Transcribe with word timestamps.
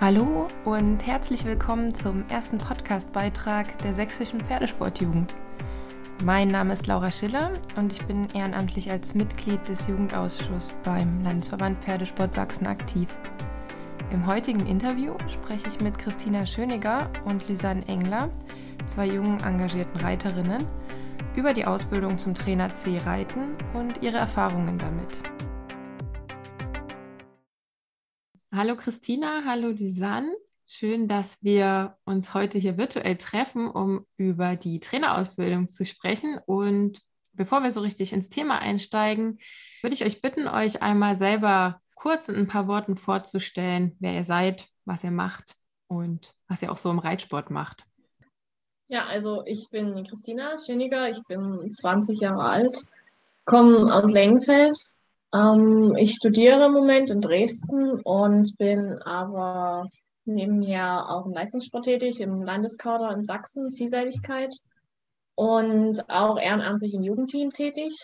Hallo 0.00 0.46
und 0.64 1.04
herzlich 1.04 1.44
willkommen 1.44 1.92
zum 1.92 2.22
ersten 2.28 2.58
Podcast-Beitrag 2.58 3.78
der 3.78 3.92
Sächsischen 3.92 4.40
Pferdesportjugend. 4.40 5.34
Mein 6.24 6.46
Name 6.46 6.74
ist 6.74 6.86
Laura 6.86 7.10
Schiller 7.10 7.50
und 7.74 7.90
ich 7.90 8.06
bin 8.06 8.28
ehrenamtlich 8.32 8.92
als 8.92 9.16
Mitglied 9.16 9.68
des 9.68 9.88
Jugendausschusses 9.88 10.72
beim 10.84 11.20
Landesverband 11.24 11.82
Pferdesport 11.82 12.32
Sachsen 12.32 12.68
aktiv. 12.68 13.08
Im 14.12 14.24
heutigen 14.24 14.66
Interview 14.66 15.14
spreche 15.26 15.66
ich 15.66 15.80
mit 15.80 15.98
Christina 15.98 16.46
Schöniger 16.46 17.10
und 17.24 17.48
Lysanne 17.48 17.82
Engler, 17.88 18.30
zwei 18.86 19.06
jungen 19.06 19.42
engagierten 19.42 19.98
Reiterinnen, 19.98 20.64
über 21.34 21.52
die 21.52 21.66
Ausbildung 21.66 22.18
zum 22.18 22.34
Trainer 22.34 22.72
C 22.72 22.98
Reiten 23.04 23.56
und 23.74 24.00
ihre 24.00 24.18
Erfahrungen 24.18 24.78
damit. 24.78 25.27
Hallo 28.58 28.74
Christina, 28.74 29.44
hallo 29.46 29.68
Lysanne. 29.68 30.34
Schön, 30.66 31.06
dass 31.06 31.40
wir 31.44 31.96
uns 32.04 32.34
heute 32.34 32.58
hier 32.58 32.76
virtuell 32.76 33.16
treffen, 33.16 33.70
um 33.70 34.04
über 34.16 34.56
die 34.56 34.80
Trainerausbildung 34.80 35.68
zu 35.68 35.86
sprechen. 35.86 36.40
Und 36.44 37.00
bevor 37.34 37.62
wir 37.62 37.70
so 37.70 37.78
richtig 37.78 38.12
ins 38.12 38.30
Thema 38.30 38.58
einsteigen, 38.58 39.38
würde 39.80 39.94
ich 39.94 40.04
euch 40.04 40.20
bitten, 40.20 40.48
euch 40.48 40.82
einmal 40.82 41.14
selber 41.14 41.80
kurz 41.94 42.28
in 42.28 42.34
ein 42.34 42.48
paar 42.48 42.66
Worten 42.66 42.96
vorzustellen, 42.96 43.94
wer 44.00 44.14
ihr 44.14 44.24
seid, 44.24 44.66
was 44.84 45.04
ihr 45.04 45.12
macht 45.12 45.54
und 45.86 46.34
was 46.48 46.60
ihr 46.60 46.72
auch 46.72 46.78
so 46.78 46.90
im 46.90 46.98
Reitsport 46.98 47.50
macht. 47.50 47.84
Ja, 48.88 49.06
also 49.06 49.44
ich 49.46 49.70
bin 49.70 50.02
Christina 50.02 50.56
Schöniger, 50.58 51.08
ich 51.08 51.22
bin 51.28 51.70
20 51.70 52.18
Jahre 52.18 52.42
alt, 52.42 52.76
komme 53.44 53.94
aus 53.94 54.10
Lengenfeld, 54.10 54.76
ähm, 55.34 55.94
ich 55.96 56.12
studiere 56.12 56.66
im 56.66 56.72
Moment 56.72 57.10
in 57.10 57.20
Dresden 57.20 58.00
und 58.02 58.56
bin 58.58 58.98
aber 59.04 59.86
nebenher 60.24 61.08
auch 61.08 61.26
im 61.26 61.32
Leistungssport 61.32 61.84
tätig, 61.84 62.20
im 62.20 62.42
Landeskader 62.42 63.10
in 63.12 63.22
Sachsen, 63.22 63.70
Vielseitigkeit 63.70 64.54
und 65.34 66.08
auch 66.08 66.38
ehrenamtlich 66.38 66.94
im 66.94 67.02
Jugendteam 67.02 67.50
tätig. 67.52 67.94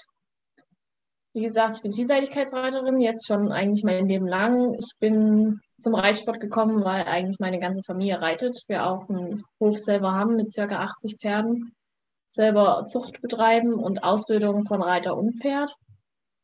Wie 1.32 1.42
gesagt, 1.42 1.76
ich 1.76 1.82
bin 1.82 1.92
Vielseitigkeitsreiterin, 1.92 3.00
jetzt 3.00 3.26
schon 3.26 3.50
eigentlich 3.50 3.82
mein 3.82 4.06
Leben 4.06 4.28
lang. 4.28 4.74
Ich 4.74 4.92
bin 5.00 5.60
zum 5.78 5.96
Reitsport 5.96 6.40
gekommen, 6.40 6.84
weil 6.84 7.04
eigentlich 7.04 7.40
meine 7.40 7.58
ganze 7.58 7.82
Familie 7.82 8.20
reitet. 8.20 8.56
Wir 8.68 8.86
auch 8.86 9.08
einen 9.08 9.42
Hof 9.58 9.76
selber 9.76 10.12
haben 10.12 10.36
mit 10.36 10.52
circa 10.52 10.78
80 10.78 11.16
Pferden, 11.20 11.74
selber 12.28 12.84
Zucht 12.86 13.20
betreiben 13.20 13.74
und 13.74 14.04
Ausbildung 14.04 14.64
von 14.66 14.80
Reiter 14.80 15.16
und 15.16 15.40
Pferd. 15.40 15.74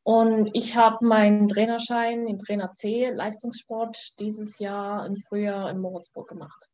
Und 0.02 0.50
ich 0.54 0.76
habe 0.76 1.04
meinen 1.04 1.48
Trainerschein, 1.48 2.26
den 2.26 2.38
Trainer 2.38 2.72
C, 2.72 3.10
Leistungssport, 3.10 4.18
dieses 4.18 4.58
Jahr 4.58 5.06
im 5.06 5.16
Frühjahr 5.16 5.70
in 5.70 5.78
Moritzburg 5.78 6.28
gemacht. 6.28 6.68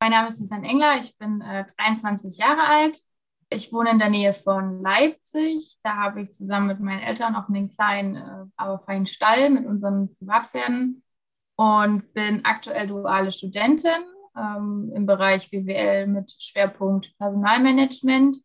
Mein 0.00 0.12
Name 0.12 0.28
ist 0.28 0.38
Susanne 0.38 0.66
Engler, 0.66 0.98
ich 0.98 1.16
bin 1.18 1.40
äh, 1.40 1.64
23 1.76 2.38
Jahre 2.38 2.64
alt. 2.64 3.02
Ich 3.52 3.72
wohne 3.72 3.90
in 3.90 3.98
der 3.98 4.10
Nähe 4.10 4.32
von 4.32 4.80
Leipzig. 4.80 5.76
Da 5.82 5.96
habe 5.96 6.22
ich 6.22 6.32
zusammen 6.32 6.68
mit 6.68 6.80
meinen 6.80 7.00
Eltern 7.00 7.34
auch 7.34 7.48
einen 7.48 7.70
kleinen, 7.70 8.16
äh, 8.16 8.46
aber 8.56 8.78
feinen 8.78 9.06
Stall 9.06 9.50
mit 9.50 9.66
unseren 9.66 10.14
Privatpferden 10.16 11.02
und 11.56 12.12
bin 12.14 12.44
aktuell 12.44 12.86
duale 12.86 13.32
Studentin 13.32 14.04
ähm, 14.36 14.92
im 14.94 15.04
Bereich 15.04 15.50
BWL 15.50 16.06
mit 16.06 16.34
Schwerpunkt 16.38 17.14
Personalmanagement 17.18 18.38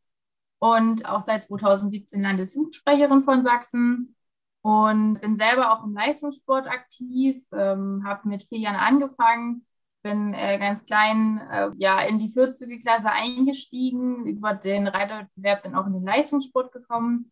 und 0.66 1.06
auch 1.06 1.22
seit 1.22 1.44
2017 1.44 2.24
Landesjugendsprecherin 2.24 3.22
von 3.22 3.44
Sachsen 3.44 4.16
und 4.62 5.22
bin 5.22 5.38
selber 5.38 5.72
auch 5.72 5.84
im 5.84 5.94
Leistungssport 5.94 6.68
aktiv, 6.68 7.44
ähm, 7.54 8.02
habe 8.04 8.28
mit 8.28 8.46
vier 8.46 8.58
Jahren 8.58 8.76
angefangen, 8.76 9.68
bin 10.02 10.34
äh, 10.34 10.58
ganz 10.58 10.84
klein 10.86 11.40
äh, 11.52 11.70
ja, 11.78 12.02
in 12.02 12.18
die 12.18 12.30
40 12.30 12.82
Klasse 12.82 13.12
eingestiegen, 13.12 14.26
über 14.26 14.56
den 14.56 14.88
Reiterwettbewerb 14.88 15.62
dann 15.62 15.76
auch 15.76 15.86
in 15.86 15.94
den 15.94 16.04
Leistungssport 16.04 16.72
gekommen 16.72 17.32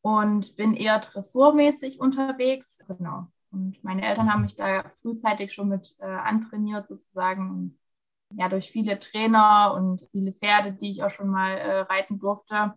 und 0.00 0.56
bin 0.56 0.72
eher 0.72 1.00
dressurmäßig 1.00 2.00
unterwegs. 2.00 2.78
Genau. 2.88 3.26
Und 3.50 3.84
meine 3.84 4.06
Eltern 4.06 4.32
haben 4.32 4.42
mich 4.42 4.54
da 4.54 4.84
frühzeitig 4.94 5.52
schon 5.52 5.68
mit 5.68 5.96
äh, 5.98 6.06
antrainiert 6.06 6.88
sozusagen 6.88 7.78
ja, 8.32 8.48
durch 8.48 8.70
viele 8.70 8.98
Trainer 8.98 9.74
und 9.76 10.06
viele 10.10 10.32
Pferde, 10.32 10.72
die 10.72 10.92
ich 10.92 11.02
auch 11.02 11.10
schon 11.10 11.28
mal 11.28 11.52
äh, 11.52 11.80
reiten 11.80 12.18
durfte, 12.18 12.74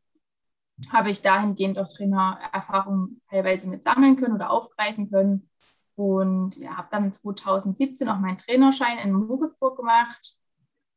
habe 0.91 1.09
ich 1.11 1.21
dahingehend 1.21 1.77
auch 1.77 1.87
Trainererfahrung 1.87 3.21
teilweise 3.29 3.67
mit 3.67 3.83
sammeln 3.83 4.15
können 4.15 4.35
oder 4.35 4.49
aufgreifen 4.49 5.09
können. 5.09 5.49
Und 5.95 6.57
ja, 6.57 6.77
habe 6.77 6.87
dann 6.91 7.13
2017 7.13 8.09
auch 8.09 8.17
meinen 8.17 8.39
Trainerschein 8.39 8.97
in 8.97 9.13
Moritzburg 9.13 9.77
gemacht 9.77 10.35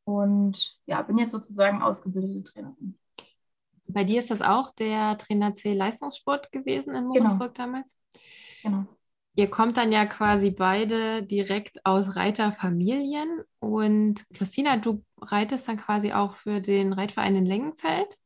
und 0.05 0.79
ja, 0.87 1.01
bin 1.03 1.19
jetzt 1.19 1.33
sozusagen 1.33 1.83
ausgebildete 1.83 2.43
Trainerin. 2.51 2.97
Bei 3.85 4.03
dir 4.03 4.19
ist 4.19 4.31
das 4.31 4.41
auch 4.41 4.73
der 4.73 5.17
Trainer 5.17 5.53
C 5.53 5.73
Leistungssport 5.73 6.51
gewesen 6.51 6.95
in. 6.95 7.05
Moritzburg 7.05 7.53
genau. 7.53 7.67
damals? 7.67 7.95
Genau. 8.63 8.85
Ihr 9.37 9.51
kommt 9.51 9.77
dann 9.77 9.91
ja 9.91 10.07
quasi 10.07 10.49
beide 10.49 11.21
direkt 11.21 11.85
aus 11.85 12.15
Reiterfamilien 12.15 13.43
und 13.59 14.27
Christina, 14.33 14.77
du 14.77 15.05
reitest 15.21 15.67
dann 15.67 15.77
quasi 15.77 16.11
auch 16.11 16.35
für 16.37 16.59
den 16.59 16.91
Reitverein 16.91 17.35
in 17.35 17.45
Lengenfeld. 17.45 18.17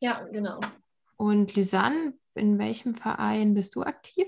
Ja, 0.00 0.22
genau. 0.24 0.60
Und 1.16 1.56
Lysanne, 1.56 2.12
in 2.34 2.58
welchem 2.58 2.94
Verein 2.94 3.54
bist 3.54 3.74
du 3.74 3.84
aktiv? 3.84 4.26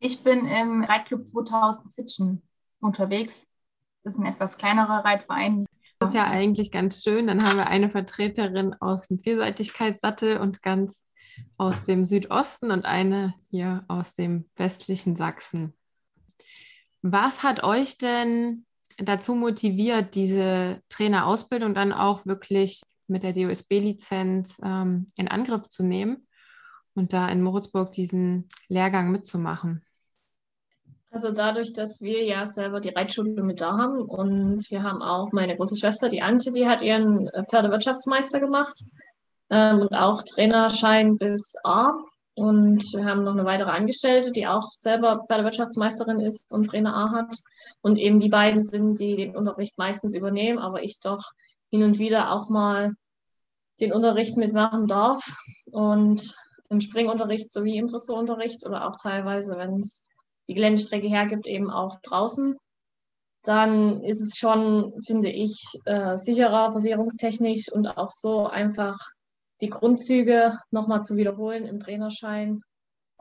Ich 0.00 0.24
bin 0.24 0.44
im 0.44 0.82
Reitclub 0.82 1.28
2000 1.28 1.92
Zitschen 1.92 2.42
unterwegs. 2.80 3.40
Das 4.02 4.14
ist 4.14 4.18
ein 4.18 4.26
etwas 4.26 4.58
kleinerer 4.58 5.04
Reitverein. 5.04 5.66
Das 6.00 6.08
ist 6.08 6.16
ja 6.16 6.24
eigentlich 6.24 6.72
ganz 6.72 7.00
schön. 7.00 7.28
Dann 7.28 7.44
haben 7.44 7.58
wir 7.58 7.68
eine 7.68 7.90
Vertreterin 7.90 8.74
aus 8.80 9.06
dem 9.06 9.20
Vielseitigkeitssattel 9.20 10.38
und 10.38 10.62
ganz 10.62 11.00
aus 11.56 11.86
dem 11.86 12.04
Südosten 12.04 12.70
und 12.70 12.84
eine 12.84 13.34
hier 13.50 13.84
aus 13.88 14.14
dem 14.14 14.46
westlichen 14.56 15.16
Sachsen. 15.16 15.74
Was 17.02 17.42
hat 17.42 17.62
euch 17.62 17.98
denn 17.98 18.64
dazu 18.98 19.34
motiviert, 19.34 20.14
diese 20.14 20.80
Trainerausbildung 20.88 21.74
dann 21.74 21.92
auch 21.92 22.26
wirklich 22.26 22.82
mit 23.08 23.22
der 23.22 23.32
DOSB-Lizenz 23.32 24.60
ähm, 24.64 25.06
in 25.16 25.28
Angriff 25.28 25.68
zu 25.68 25.84
nehmen 25.84 26.26
und 26.94 27.12
da 27.12 27.28
in 27.28 27.42
Moritzburg 27.42 27.92
diesen 27.92 28.48
Lehrgang 28.68 29.10
mitzumachen? 29.10 29.84
Also 31.10 31.30
dadurch, 31.30 31.72
dass 31.72 32.00
wir 32.00 32.24
ja 32.24 32.44
selber 32.46 32.80
die 32.80 32.88
Reitschule 32.88 33.42
mit 33.42 33.60
da 33.60 33.76
haben 33.76 34.00
und 34.00 34.68
wir 34.70 34.82
haben 34.82 35.00
auch 35.00 35.30
meine 35.30 35.56
große 35.56 35.76
Schwester, 35.76 36.08
die 36.08 36.22
Antje, 36.22 36.50
die 36.50 36.66
hat 36.66 36.82
ihren 36.82 37.30
Pferdewirtschaftsmeister 37.48 38.40
gemacht 38.40 38.84
ähm, 39.50 39.80
und 39.80 39.94
auch 39.94 40.22
Trainerschein 40.22 41.16
bis 41.16 41.54
A. 41.64 41.92
Und 42.34 42.82
wir 42.92 43.04
haben 43.04 43.22
noch 43.22 43.32
eine 43.32 43.44
weitere 43.44 43.70
Angestellte, 43.70 44.32
die 44.32 44.46
auch 44.46 44.72
selber 44.76 45.24
Pferdewirtschaftsmeisterin 45.26 46.20
ist 46.20 46.52
und 46.52 46.66
Trainer 46.66 46.94
A 46.94 47.10
hat. 47.12 47.36
Und 47.80 47.98
eben 47.98 48.18
die 48.18 48.28
beiden 48.28 48.62
sind, 48.62 48.98
die 48.98 49.16
den 49.16 49.36
Unterricht 49.36 49.78
meistens 49.78 50.14
übernehmen, 50.14 50.58
aber 50.58 50.82
ich 50.82 50.98
doch 51.00 51.22
hin 51.70 51.82
und 51.82 51.98
wieder 51.98 52.32
auch 52.32 52.48
mal 52.48 52.94
den 53.80 53.92
Unterricht 53.92 54.36
mitmachen 54.36 54.86
darf. 54.86 55.22
Und 55.70 56.34
im 56.70 56.80
Springunterricht 56.80 57.52
sowie 57.52 57.78
im 57.78 57.86
Dressurunterricht 57.86 58.64
oder 58.66 58.88
auch 58.88 58.96
teilweise, 58.96 59.56
wenn 59.56 59.80
es 59.80 60.02
die 60.48 60.54
Geländestrecke 60.54 61.08
hergibt, 61.08 61.46
eben 61.46 61.70
auch 61.70 62.00
draußen. 62.02 62.56
Dann 63.42 64.02
ist 64.02 64.20
es 64.20 64.36
schon, 64.36 64.94
finde 65.06 65.30
ich, 65.30 65.62
äh, 65.84 66.16
sicherer 66.16 66.72
versicherungstechnisch 66.72 67.70
und 67.70 67.86
auch 67.86 68.10
so 68.10 68.46
einfach 68.46 68.96
die 69.64 69.70
Grundzüge 69.70 70.58
nochmal 70.70 71.02
zu 71.02 71.16
wiederholen 71.16 71.66
im 71.66 71.80
Trainerschein. 71.80 72.60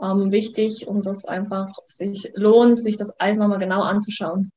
Ähm, 0.01 0.31
wichtig, 0.31 0.87
um 0.87 1.01
das 1.01 1.25
einfach 1.25 1.73
sich 1.85 2.31
lohnt, 2.35 2.79
sich 2.79 2.97
das 2.97 3.11
alles 3.19 3.37
nochmal 3.37 3.59
genau 3.59 3.81
anzuschauen. 3.81 4.51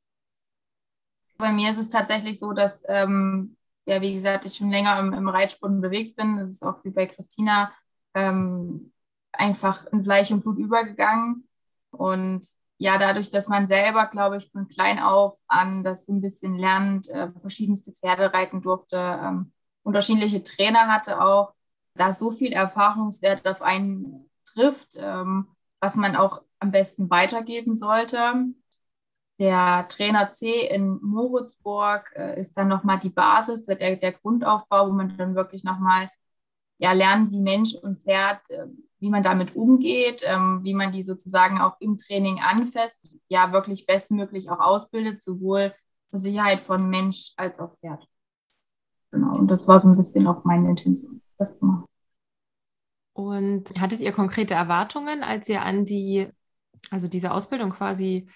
Bei 1.38 1.52
mir 1.52 1.70
ist 1.70 1.78
es 1.78 1.88
tatsächlich 1.88 2.38
so, 2.38 2.52
dass, 2.52 2.82
ähm, 2.88 3.56
ja, 3.86 4.00
wie 4.00 4.14
gesagt, 4.14 4.46
ich 4.46 4.54
schon 4.56 4.70
länger 4.70 4.98
im, 4.98 5.12
im 5.12 5.28
Reitsport 5.28 5.72
unterwegs 5.72 6.14
bin. 6.14 6.38
Das 6.38 6.50
ist 6.50 6.62
auch 6.62 6.82
wie 6.82 6.90
bei 6.90 7.06
Christina 7.06 7.72
ähm, 8.14 8.92
einfach 9.32 9.86
in 9.92 10.02
Fleisch 10.02 10.32
und 10.32 10.42
Blut 10.42 10.58
übergegangen. 10.58 11.46
Und 11.90 12.46
ja, 12.78 12.98
dadurch, 12.98 13.30
dass 13.30 13.46
man 13.46 13.68
selber, 13.68 14.06
glaube 14.06 14.38
ich, 14.38 14.50
von 14.50 14.66
klein 14.66 14.98
auf 14.98 15.38
an 15.46 15.84
das 15.84 16.06
so 16.06 16.12
ein 16.12 16.20
bisschen 16.20 16.56
lernt, 16.56 17.08
äh, 17.08 17.30
verschiedenste 17.40 17.92
Pferde 17.92 18.32
reiten 18.32 18.62
durfte, 18.62 18.96
ähm, 18.96 19.52
unterschiedliche 19.82 20.42
Trainer 20.42 20.88
hatte 20.88 21.20
auch, 21.20 21.54
da 21.96 22.12
so 22.12 22.30
viel 22.30 22.52
Erfahrungswert 22.52 23.46
auf 23.46 23.62
einen 23.62 24.28
trifft, 24.44 24.96
ähm, 24.96 25.48
was 25.80 25.96
man 25.96 26.16
auch 26.16 26.42
am 26.58 26.70
besten 26.70 27.10
weitergeben 27.10 27.76
sollte. 27.76 28.46
Der 29.38 29.86
Trainer 29.88 30.32
C 30.32 30.66
in 30.66 30.98
Moritzburg 31.02 32.10
äh, 32.14 32.40
ist 32.40 32.56
dann 32.56 32.68
nochmal 32.68 32.98
die 32.98 33.10
Basis, 33.10 33.66
der, 33.66 33.96
der 33.96 34.12
Grundaufbau, 34.12 34.88
wo 34.88 34.92
man 34.92 35.16
dann 35.16 35.34
wirklich 35.34 35.62
nochmal 35.62 36.10
ja, 36.78 36.92
lernt, 36.92 37.32
wie 37.32 37.40
Mensch 37.40 37.74
und 37.74 38.02
Pferd, 38.02 38.40
äh, 38.48 38.66
wie 38.98 39.10
man 39.10 39.22
damit 39.22 39.54
umgeht, 39.54 40.22
ähm, 40.24 40.60
wie 40.62 40.74
man 40.74 40.92
die 40.92 41.02
sozusagen 41.02 41.60
auch 41.60 41.76
im 41.80 41.98
Training 41.98 42.40
anfasst, 42.40 43.16
ja 43.28 43.52
wirklich 43.52 43.86
bestmöglich 43.86 44.50
auch 44.50 44.60
ausbildet, 44.60 45.22
sowohl 45.22 45.74
zur 46.10 46.18
Sicherheit 46.18 46.60
von 46.60 46.88
Mensch 46.88 47.32
als 47.36 47.60
auch 47.60 47.74
Pferd. 47.76 48.08
Genau, 49.10 49.36
und 49.36 49.48
das 49.48 49.68
war 49.68 49.80
so 49.80 49.88
ein 49.88 49.96
bisschen 49.96 50.26
auch 50.26 50.44
meine 50.44 50.70
Intention, 50.70 51.20
das 51.38 51.58
zu 51.58 51.64
machen. 51.64 51.84
Und 53.12 53.80
hattet 53.80 54.00
ihr 54.00 54.12
konkrete 54.12 54.54
Erwartungen, 54.54 55.22
als 55.22 55.48
ihr 55.48 55.62
an 55.62 55.84
die, 55.84 56.28
also 56.90 57.08
diese 57.08 57.32
Ausbildung 57.32 57.70
quasi 57.70 58.28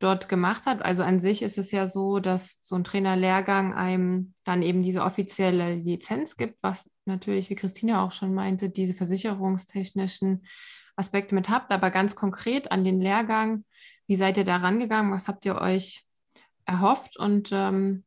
dort 0.00 0.28
gemacht 0.28 0.64
habt? 0.66 0.82
Also 0.82 1.02
an 1.02 1.20
sich 1.20 1.42
ist 1.42 1.56
es 1.56 1.70
ja 1.70 1.86
so, 1.86 2.18
dass 2.18 2.58
so 2.60 2.74
ein 2.74 2.84
Trainerlehrgang 2.84 3.74
einem 3.74 4.34
dann 4.44 4.62
eben 4.62 4.82
diese 4.82 5.02
offizielle 5.02 5.74
Lizenz 5.74 6.36
gibt, 6.36 6.62
was 6.62 6.90
natürlich, 7.04 7.48
wie 7.48 7.54
Christina 7.54 8.04
auch 8.04 8.12
schon 8.12 8.34
meinte, 8.34 8.70
diese 8.70 8.94
versicherungstechnischen 8.94 10.46
Aspekte 10.96 11.34
mit 11.34 11.48
habt. 11.48 11.70
Aber 11.70 11.90
ganz 11.90 12.16
konkret 12.16 12.72
an 12.72 12.82
den 12.84 12.98
Lehrgang, 12.98 13.64
wie 14.06 14.16
seid 14.16 14.36
ihr 14.36 14.44
da 14.44 14.56
rangegangen? 14.56 15.12
Was 15.12 15.28
habt 15.28 15.44
ihr 15.44 15.56
euch 15.56 16.04
erhofft? 16.66 17.16
Und 17.16 17.50
ähm, 17.52 18.04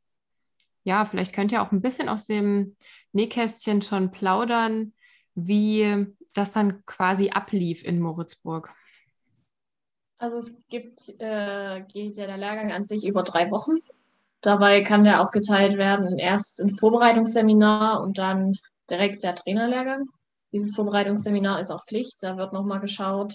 ja, 0.87 1.03
vielleicht 1.03 1.35
könnt 1.35 1.51
ihr 1.51 1.61
auch 1.61 1.73
ein 1.73 1.81
bisschen 1.81 2.07
aus 2.07 2.27
dem 2.27 2.77
Nähkästchen 3.11 3.81
schon 3.81 4.09
plaudern, 4.09 4.93
wie 5.35 6.07
das 6.33 6.51
dann 6.51 6.85
quasi 6.85 7.31
ablief 7.31 7.83
in 7.83 7.99
Moritzburg? 7.99 8.73
Also 10.17 10.37
es 10.37 10.55
gibt, 10.69 11.09
äh, 11.19 11.81
geht 11.91 12.15
ja 12.15 12.25
der 12.25 12.37
Lehrgang 12.37 12.71
an 12.71 12.85
sich 12.85 13.05
über 13.05 13.23
drei 13.23 13.51
Wochen. 13.51 13.79
Dabei 14.39 14.81
kann 14.81 15.03
der 15.03 15.21
aufgeteilt 15.21 15.77
werden, 15.77 16.17
erst 16.19 16.61
ein 16.61 16.71
Vorbereitungsseminar 16.71 18.01
und 18.01 18.17
dann 18.17 18.55
direkt 18.89 19.23
der 19.23 19.35
Trainerlehrgang. 19.35 20.05
Dieses 20.53 20.73
Vorbereitungsseminar 20.73 21.59
ist 21.59 21.69
auch 21.69 21.85
Pflicht. 21.85 22.23
Da 22.23 22.37
wird 22.37 22.53
nochmal 22.53 22.79
geschaut, 22.79 23.33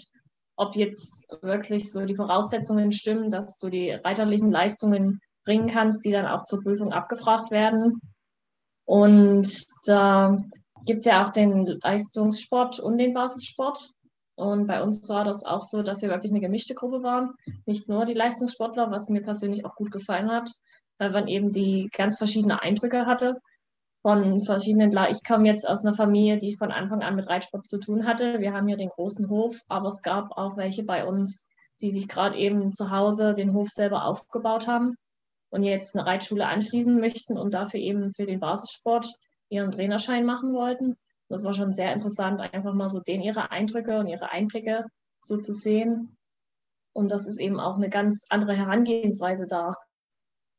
ob 0.57 0.75
jetzt 0.75 1.27
wirklich 1.43 1.93
so 1.93 2.07
die 2.07 2.17
Voraussetzungen 2.17 2.93
stimmen, 2.93 3.29
dass 3.29 3.59
du 3.59 3.69
die 3.69 3.91
reiterlichen 3.91 4.51
Leistungen 4.51 5.21
bringen 5.45 5.69
kannst, 5.69 6.05
die 6.05 6.13
dann 6.13 6.27
auch 6.27 6.45
zur 6.45 6.63
Prüfung 6.63 6.93
abgefragt 6.93 7.51
werden. 7.51 8.01
Und 8.85 9.49
da 9.85 10.43
gibt 10.85 11.01
es 11.01 11.05
ja 11.05 11.25
auch 11.25 11.31
den 11.31 11.67
Leistungssport 11.83 12.81
und 12.81 12.99
den 12.99 13.15
Basissport. 13.15 13.91
Und 14.35 14.67
bei 14.67 14.83
uns 14.83 15.09
war 15.09 15.25
das 15.25 15.45
auch 15.45 15.63
so, 15.63 15.83
dass 15.83 16.03
wir 16.03 16.09
wirklich 16.09 16.33
eine 16.33 16.41
gemischte 16.41 16.75
Gruppe 16.75 17.03
waren. 17.03 17.35
Nicht 17.67 17.89
nur 17.89 18.07
die 18.07 18.15
Leistungssportler, 18.15 18.91
was 18.91 19.09
mir 19.09 19.23
persönlich 19.23 19.65
auch 19.65 19.75
gut 19.75 19.91
gefallen 19.91 20.31
hat, 20.31 20.51
weil 20.99 21.11
man 21.11 21.29
eben 21.29 21.53
die 21.53 21.89
ganz 21.93 22.19
verschiedenen 22.19 22.59
Eindrücke 22.59 23.07
hatte 23.07 23.41
von 24.01 24.43
verschiedenen. 24.43 24.97
Ich 25.11 25.23
komme 25.25 25.47
jetzt 25.47 25.69
aus 25.69 25.85
einer 25.85 25.95
Familie, 25.95 26.39
die 26.39 26.57
von 26.57 26.73
Anfang 26.73 27.03
an 27.03 27.15
mit 27.15 27.29
Reitsport 27.29 27.69
zu 27.69 27.79
tun 27.79 28.05
hatte. 28.05 28.41
Wir 28.41 28.53
haben 28.53 28.67
hier 28.67 28.77
den 28.77 28.89
großen 28.89 29.29
Hof, 29.29 29.61
aber 29.69 29.89
es 29.89 30.03
gab 30.03 30.33
auch 30.37 30.57
welche 30.57 30.83
bei 30.83 31.05
uns, 31.07 31.47
die 31.81 31.91
sich 31.91 32.09
gerade 32.09 32.37
eben 32.37 32.73
zu 32.73 32.91
Hause 32.91 33.35
den 33.35 33.53
Hof 33.53 33.69
selber 33.69 34.07
aufgebaut 34.07 34.67
haben 34.67 34.97
und 35.53 35.65
jetzt 35.65 35.95
eine 35.95 36.07
Reitschule 36.07 36.47
anschließen 36.47 36.99
möchten 36.99 37.37
und 37.37 37.53
dafür 37.53 37.79
eben 37.79 38.11
für 38.11 38.25
den 38.25 38.41
Basissport 38.41 39.13
ihren 39.51 39.71
Trainerschein 39.71 40.25
machen 40.25 40.55
wollten. 40.55 40.97
Das 41.29 41.45
war 41.45 41.53
schon 41.53 41.75
sehr 41.75 41.93
interessant, 41.93 42.41
einfach 42.41 42.73
mal 42.73 42.89
so 42.89 43.01
den 43.01 43.21
ihre 43.21 43.51
Eindrücke 43.51 43.99
und 43.99 44.07
ihre 44.07 44.31
Einblicke 44.31 44.87
so 45.21 45.37
zu 45.37 45.53
sehen. 45.53 46.17
Und 46.95 47.11
das 47.11 47.27
ist 47.27 47.39
eben 47.39 47.61
auch 47.61 47.77
eine 47.77 47.91
ganz 47.91 48.25
andere 48.31 48.55
Herangehensweise 48.57 49.47
da 49.47 49.77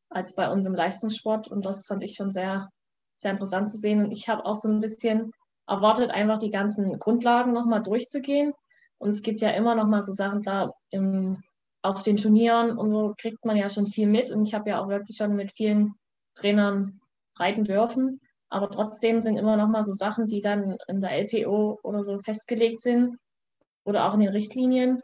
als 0.10 0.36
bei 0.36 0.52
uns 0.52 0.68
im 0.68 0.76
Leistungssport. 0.76 1.48
Und 1.48 1.66
das 1.66 1.88
fand 1.88 2.04
ich 2.04 2.14
schon 2.14 2.30
sehr, 2.30 2.70
sehr 3.18 3.32
interessant 3.32 3.72
zu 3.72 3.78
sehen. 3.78 4.04
Und 4.04 4.12
ich 4.12 4.30
habe 4.30 4.46
auch 4.46 4.56
so 4.56 4.68
ein 4.68 4.80
bisschen 4.80 5.32
erwartet, 5.68 6.12
einfach 6.12 6.38
die 6.38 6.52
ganzen 6.52 7.00
Grundlagen 7.00 7.52
nochmal 7.52 7.82
durchzugehen. 7.82 8.54
Und 9.00 9.10
es 9.10 9.24
gibt 9.24 9.42
ja 9.42 9.50
immer 9.50 9.74
noch 9.74 9.88
mal 9.88 10.04
so 10.04 10.14
Sachen 10.14 10.44
da 10.44 10.72
im, 10.92 11.42
auf 11.84 12.02
den 12.02 12.18
Turnieren 12.18 12.78
und 12.78 12.92
so 12.92 13.14
kriegt 13.18 13.46
man 13.46 13.58
ja 13.58 13.70
schon 13.70 13.88
viel 13.88 14.08
mit. 14.08 14.32
Und 14.32 14.46
ich 14.48 14.54
habe 14.54 14.70
ja 14.70 14.82
auch 14.82 14.88
wirklich 14.88 15.18
schon 15.18 15.36
mit 15.36 15.52
vielen 15.52 15.94
Trainern 16.34 17.02
reiten 17.38 17.64
dürfen. 17.64 18.20
Aber 18.50 18.72
trotzdem 18.72 19.22
sind 19.22 19.38
immer 19.38 19.58
noch 19.58 19.68
mal 19.68 19.84
so 19.84 19.94
Sachen, 19.94 20.28
die 20.28 20.42
dann 20.42 20.78
in 20.88 21.02
der 21.02 21.12
LPO 21.12 21.80
oder 21.84 22.04
so 22.04 22.20
festgelegt 22.20 22.82
sind 22.82 23.18
oder 23.84 24.08
auch 24.08 24.14
in 24.14 24.22
den 24.22 24.30
Richtlinien, 24.30 25.02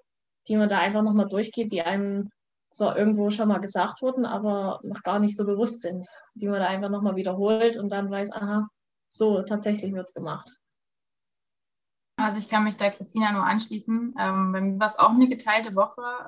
die 0.47 0.55
man 0.55 0.69
da 0.69 0.79
einfach 0.79 1.01
noch 1.01 1.13
mal 1.13 1.27
durchgeht, 1.27 1.71
die 1.71 1.81
einem 1.81 2.29
zwar 2.69 2.97
irgendwo 2.97 3.29
schon 3.29 3.49
mal 3.49 3.59
gesagt 3.59 4.01
wurden, 4.01 4.25
aber 4.25 4.79
noch 4.83 5.01
gar 5.01 5.19
nicht 5.19 5.35
so 5.35 5.45
bewusst 5.45 5.81
sind, 5.81 6.07
die 6.35 6.47
man 6.47 6.59
da 6.59 6.67
einfach 6.67 6.89
noch 6.89 7.01
mal 7.01 7.15
wiederholt 7.15 7.77
und 7.77 7.89
dann 7.89 8.09
weiß, 8.09 8.31
aha, 8.31 8.69
so 9.09 9.41
tatsächlich 9.41 9.93
wird 9.93 10.07
es 10.07 10.13
gemacht. 10.13 10.59
Also 12.17 12.37
ich 12.37 12.49
kann 12.49 12.63
mich 12.63 12.77
da 12.77 12.89
Christina 12.89 13.31
nur 13.31 13.43
anschließen. 13.43 14.13
Ähm, 14.19 14.51
bei 14.51 14.61
mir 14.61 14.79
war 14.79 14.89
es 14.89 14.99
auch 14.99 15.09
eine 15.09 15.27
geteilte 15.27 15.75
Woche. 15.75 16.27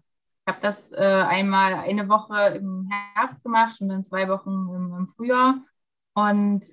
Habe 0.51 0.61
das 0.61 0.91
äh, 0.91 0.97
einmal 0.97 1.75
eine 1.75 2.09
Woche 2.09 2.57
im 2.57 2.89
Herbst 3.15 3.41
gemacht 3.43 3.79
und 3.79 3.89
dann 3.89 4.03
zwei 4.03 4.27
Wochen 4.27 4.67
im, 4.69 4.93
im 4.97 5.07
Frühjahr. 5.07 5.61
Und 6.13 6.65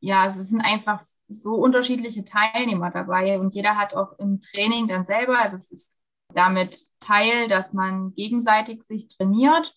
ja, 0.00 0.26
es 0.26 0.34
sind 0.34 0.60
einfach 0.60 1.00
so 1.28 1.54
unterschiedliche 1.54 2.24
Teilnehmer 2.24 2.90
dabei 2.90 3.38
und 3.38 3.54
jeder 3.54 3.76
hat 3.76 3.94
auch 3.94 4.18
im 4.18 4.40
Training 4.40 4.88
dann 4.88 5.04
selber, 5.04 5.38
also 5.38 5.56
es 5.56 5.70
ist 5.70 5.96
damit 6.34 6.86
Teil, 6.98 7.46
dass 7.46 7.72
man 7.72 8.14
gegenseitig 8.14 8.82
sich 8.82 9.06
trainiert 9.06 9.76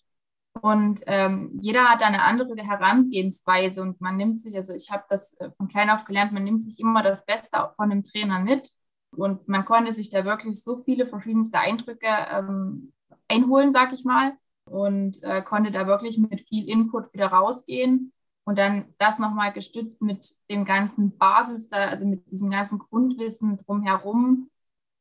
und 0.61 1.01
ähm, 1.05 1.51
jeder 1.61 1.85
hat 1.89 2.01
da 2.01 2.07
eine 2.07 2.23
andere 2.23 2.55
Herangehensweise 2.55 3.81
und 3.83 4.01
man 4.01 4.17
nimmt 4.17 4.41
sich, 4.41 4.55
also 4.55 4.73
ich 4.73 4.89
habe 4.89 5.03
das 5.09 5.35
äh, 5.35 5.51
von 5.57 5.67
klein 5.67 5.91
auf 5.91 6.05
gelernt, 6.05 6.31
man 6.31 6.43
nimmt 6.43 6.63
sich 6.63 6.79
immer 6.79 7.03
das 7.03 7.23
Beste 7.25 7.71
von 7.75 7.91
dem 7.91 8.03
Trainer 8.03 8.39
mit 8.39 8.71
und 9.15 9.47
man 9.47 9.65
konnte 9.65 9.91
sich 9.91 10.09
da 10.09 10.25
wirklich 10.25 10.63
so 10.63 10.77
viele 10.77 11.05
verschiedenste 11.05 11.59
Eindrücke 11.59 12.07
ähm, 12.31 12.93
einholen, 13.33 13.71
sag 13.73 13.93
ich 13.93 14.03
mal, 14.03 14.33
und 14.65 15.21
äh, 15.23 15.41
konnte 15.41 15.71
da 15.71 15.87
wirklich 15.87 16.17
mit 16.17 16.41
viel 16.41 16.69
Input 16.69 17.13
wieder 17.13 17.27
rausgehen 17.27 18.13
und 18.45 18.57
dann 18.57 18.93
das 18.97 19.19
nochmal 19.19 19.53
gestützt 19.53 20.01
mit 20.01 20.27
dem 20.49 20.65
ganzen 20.65 21.17
Basis, 21.17 21.71
also 21.71 22.05
mit 22.05 22.29
diesem 22.31 22.49
ganzen 22.49 22.79
Grundwissen 22.79 23.57
drumherum, 23.57 24.49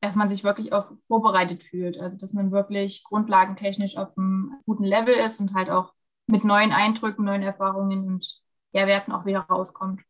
dass 0.00 0.16
man 0.16 0.28
sich 0.28 0.44
wirklich 0.44 0.72
auch 0.72 0.86
vorbereitet 1.06 1.62
fühlt. 1.62 1.98
Also 1.98 2.16
dass 2.16 2.32
man 2.32 2.52
wirklich 2.52 3.04
grundlagentechnisch 3.04 3.96
auf 3.96 4.16
einem 4.16 4.54
guten 4.66 4.84
Level 4.84 5.14
ist 5.14 5.40
und 5.40 5.54
halt 5.54 5.70
auch 5.70 5.92
mit 6.26 6.44
neuen 6.44 6.72
Eindrücken, 6.72 7.24
neuen 7.24 7.42
Erfahrungen 7.42 8.06
und 8.06 8.42
ja, 8.72 8.86
Werten 8.86 9.12
auch 9.12 9.26
wieder 9.26 9.40
rauskommt. 9.40 10.02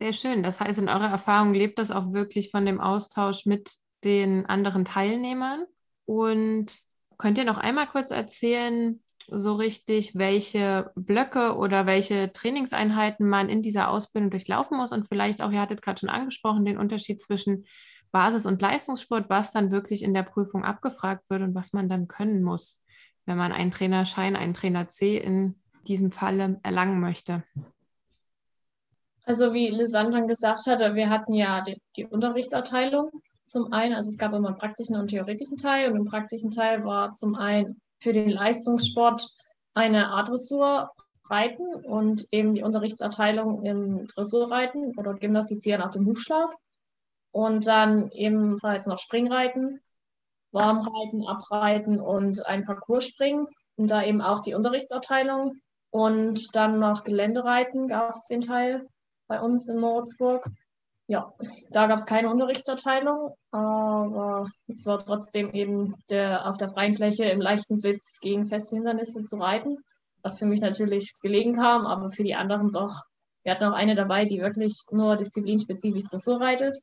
Sehr 0.00 0.12
schön. 0.12 0.42
Das 0.42 0.60
heißt, 0.60 0.78
in 0.80 0.88
eurer 0.88 1.08
Erfahrung 1.08 1.54
lebt 1.54 1.78
das 1.78 1.90
auch 1.90 2.12
wirklich 2.12 2.50
von 2.50 2.66
dem 2.66 2.80
Austausch 2.80 3.46
mit 3.46 3.78
den 4.02 4.46
anderen 4.46 4.84
Teilnehmern. 4.84 5.64
Und 6.06 6.78
könnt 7.18 7.38
ihr 7.38 7.44
noch 7.44 7.58
einmal 7.58 7.86
kurz 7.86 8.10
erzählen, 8.10 9.00
so 9.28 9.54
richtig, 9.54 10.14
welche 10.14 10.90
Blöcke 10.94 11.56
oder 11.56 11.86
welche 11.86 12.32
Trainingseinheiten 12.32 13.26
man 13.26 13.48
in 13.48 13.62
dieser 13.62 13.90
Ausbildung 13.90 14.30
durchlaufen 14.30 14.76
muss 14.76 14.92
und 14.92 15.08
vielleicht 15.08 15.40
auch, 15.40 15.50
ihr 15.50 15.60
hattet 15.60 15.82
gerade 15.82 15.98
schon 15.98 16.10
angesprochen, 16.10 16.64
den 16.64 16.78
Unterschied 16.78 17.20
zwischen 17.20 17.66
Basis- 18.12 18.46
und 18.46 18.60
Leistungssport, 18.60 19.30
was 19.30 19.52
dann 19.52 19.70
wirklich 19.70 20.02
in 20.02 20.14
der 20.14 20.22
Prüfung 20.22 20.64
abgefragt 20.64 21.24
wird 21.28 21.42
und 21.42 21.54
was 21.54 21.72
man 21.72 21.88
dann 21.88 22.06
können 22.06 22.42
muss, 22.42 22.82
wenn 23.24 23.36
man 23.36 23.52
einen 23.52 23.70
Trainerschein, 23.70 24.36
einen 24.36 24.54
Trainer 24.54 24.88
C 24.88 25.16
in 25.16 25.56
diesem 25.86 26.10
Falle 26.10 26.60
erlangen 26.62 27.00
möchte. 27.00 27.44
Also 29.24 29.54
wie 29.54 29.68
Lisandra 29.70 30.20
gesagt 30.20 30.66
hatte, 30.66 30.94
wir 30.94 31.08
hatten 31.08 31.32
ja 31.32 31.62
die, 31.62 31.80
die 31.96 32.04
Unterrichtserteilung 32.04 33.10
zum 33.44 33.72
einen, 33.72 33.94
also 33.94 34.10
es 34.10 34.18
gab 34.18 34.32
immer 34.32 34.48
einen 34.48 34.58
praktischen 34.58 34.96
und 34.96 35.08
theoretischen 35.08 35.56
Teil 35.56 35.90
und 35.90 35.96
im 35.96 36.04
praktischen 36.06 36.50
Teil 36.50 36.84
war 36.84 37.12
zum 37.12 37.34
einen 37.34 37.80
für 38.00 38.12
den 38.12 38.30
Leistungssport 38.30 39.28
eine 39.74 40.10
A-Dressur 40.10 40.90
reiten 41.28 41.74
und 41.84 42.26
eben 42.30 42.54
die 42.54 42.62
Unterrichtserteilung 42.62 43.64
im 43.64 44.06
Dressurreiten 44.06 44.96
oder 44.98 45.14
Gymnastizieren 45.14 45.82
auf 45.82 45.92
dem 45.92 46.06
Hufschlag. 46.06 46.54
Und 47.32 47.66
dann 47.66 48.10
ebenfalls 48.12 48.86
noch 48.86 48.98
Springreiten, 48.98 49.80
Warmreiten, 50.52 51.26
Abreiten 51.26 51.98
und 51.98 52.46
ein 52.46 52.64
Parcours 52.64 53.06
springen. 53.06 53.48
Und 53.76 53.90
da 53.90 54.04
eben 54.04 54.22
auch 54.22 54.40
die 54.40 54.54
Unterrichtserteilung. 54.54 55.60
Und 55.90 56.54
dann 56.54 56.78
noch 56.78 57.02
Geländereiten 57.02 57.88
gab 57.88 58.14
es 58.14 58.26
den 58.26 58.40
Teil 58.40 58.86
bei 59.26 59.40
uns 59.40 59.68
in 59.68 59.78
Moritzburg 59.78 60.48
ja, 61.06 61.32
da 61.70 61.86
gab 61.86 61.98
es 61.98 62.06
keine 62.06 62.30
Unterrichtserteilung, 62.30 63.34
aber 63.50 64.48
es 64.68 64.86
war 64.86 64.98
trotzdem 64.98 65.52
eben 65.52 65.94
der, 66.08 66.48
auf 66.48 66.56
der 66.56 66.70
freien 66.70 66.94
Fläche 66.94 67.26
im 67.26 67.40
leichten 67.40 67.76
Sitz 67.76 68.18
gegen 68.20 68.46
feste 68.46 68.76
Hindernisse 68.76 69.24
zu 69.24 69.36
reiten, 69.36 69.76
was 70.22 70.38
für 70.38 70.46
mich 70.46 70.60
natürlich 70.60 71.14
gelegen 71.20 71.56
kam, 71.56 71.86
aber 71.86 72.10
für 72.10 72.24
die 72.24 72.34
anderen 72.34 72.72
doch. 72.72 73.02
Wir 73.42 73.52
hatten 73.52 73.64
auch 73.64 73.74
eine 73.74 73.94
dabei, 73.94 74.24
die 74.24 74.40
wirklich 74.40 74.74
nur 74.90 75.16
disziplinspezifisch 75.16 76.04
Dressur 76.04 76.40
reitet. 76.40 76.78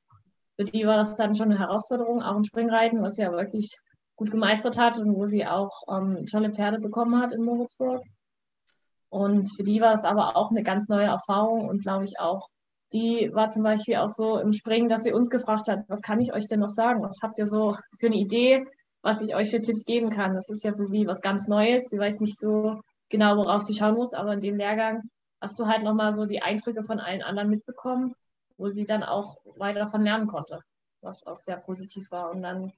Für 0.55 0.65
die 0.65 0.85
war 0.85 0.97
das 0.97 1.15
dann 1.15 1.33
schon 1.33 1.49
eine 1.49 1.57
Herausforderung, 1.57 2.21
auch 2.21 2.35
im 2.37 2.43
Springreiten, 2.43 3.01
was 3.01 3.15
sie 3.15 3.23
ja 3.23 3.31
wirklich 3.31 3.75
gut 4.15 4.29
gemeistert 4.29 4.77
hat 4.77 4.99
und 4.99 5.15
wo 5.15 5.25
sie 5.25 5.47
auch 5.47 5.81
ähm, 5.89 6.27
tolle 6.27 6.51
Pferde 6.53 6.79
bekommen 6.79 7.19
hat 7.19 7.31
in 7.31 7.43
Moritzburg. 7.43 8.03
Und 9.09 9.47
für 9.55 9.63
die 9.63 9.81
war 9.81 9.93
es 9.93 10.05
aber 10.05 10.37
auch 10.37 10.51
eine 10.51 10.61
ganz 10.61 10.87
neue 10.87 11.07
Erfahrung 11.07 11.67
und 11.67 11.81
glaube 11.81 12.05
ich 12.05 12.19
auch 12.19 12.47
die 12.93 13.31
war 13.33 13.49
zum 13.49 13.63
Beispiel 13.63 13.95
auch 13.97 14.09
so 14.09 14.37
im 14.37 14.53
Springen, 14.53 14.89
dass 14.89 15.03
sie 15.03 15.13
uns 15.13 15.29
gefragt 15.29 15.67
hat, 15.69 15.85
was 15.87 16.01
kann 16.01 16.19
ich 16.19 16.33
euch 16.33 16.47
denn 16.47 16.59
noch 16.59 16.69
sagen? 16.69 17.01
Was 17.03 17.19
habt 17.21 17.39
ihr 17.39 17.47
so 17.47 17.77
für 17.97 18.07
eine 18.07 18.17
Idee, 18.17 18.65
was 19.01 19.21
ich 19.21 19.35
euch 19.35 19.49
für 19.49 19.61
Tipps 19.61 19.85
geben 19.85 20.09
kann? 20.09 20.35
Das 20.35 20.49
ist 20.49 20.63
ja 20.63 20.73
für 20.73 20.85
sie 20.85 21.07
was 21.07 21.21
ganz 21.21 21.47
Neues. 21.47 21.89
Sie 21.89 21.97
weiß 21.97 22.19
nicht 22.19 22.37
so 22.37 22.81
genau, 23.09 23.37
worauf 23.37 23.61
sie 23.61 23.73
schauen 23.73 23.95
muss. 23.95 24.13
Aber 24.13 24.33
in 24.33 24.41
dem 24.41 24.57
Lehrgang 24.57 25.09
hast 25.39 25.57
du 25.57 25.67
halt 25.67 25.83
nochmal 25.83 26.13
so 26.13 26.25
die 26.25 26.41
Eindrücke 26.41 26.83
von 26.83 26.99
allen 26.99 27.21
anderen 27.21 27.49
mitbekommen, 27.49 28.13
wo 28.57 28.67
sie 28.67 28.85
dann 28.85 29.03
auch 29.03 29.37
weiter 29.57 29.79
davon 29.79 30.03
lernen 30.03 30.27
konnte, 30.27 30.59
was 31.01 31.25
auch 31.25 31.37
sehr 31.37 31.57
positiv 31.57 32.11
war. 32.11 32.29
Und 32.31 32.41
dann 32.41 32.73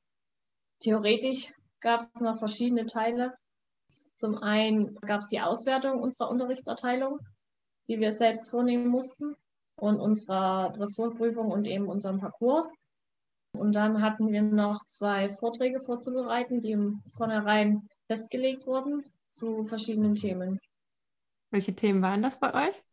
theoretisch 0.79 1.51
gab 1.81 2.01
es 2.01 2.21
noch 2.21 2.37
verschiedene 2.37 2.85
Teile. 2.85 3.33
Zum 4.15 4.37
einen 4.37 4.95
gab 5.01 5.21
es 5.21 5.27
die 5.27 5.41
Auswertung 5.41 5.99
unserer 5.99 6.29
Unterrichtserteilung, 6.29 7.19
die 7.87 7.99
wir 7.99 8.11
selbst 8.11 8.51
vornehmen 8.51 8.87
mussten, 8.87 9.35
und 9.75 9.99
unserer 9.99 10.71
Dressurprüfung 10.71 11.51
und 11.51 11.65
eben 11.65 11.87
unserem 11.87 12.19
Parcours. 12.19 12.67
Und 13.55 13.73
dann 13.73 14.01
hatten 14.01 14.31
wir 14.31 14.41
noch 14.41 14.85
zwei 14.85 15.29
Vorträge 15.29 15.79
vorzubereiten, 15.81 16.59
die 16.59 16.71
im 16.71 17.01
Vornherein 17.15 17.87
festgelegt 18.07 18.65
wurden 18.65 19.03
zu 19.29 19.63
verschiedenen 19.63 20.15
Themen. 20.15 20.59
Welche 21.51 21.75
Themen 21.75 22.01
waren 22.01 22.23
das 22.23 22.39
bei 22.39 22.69
euch? 22.69 22.83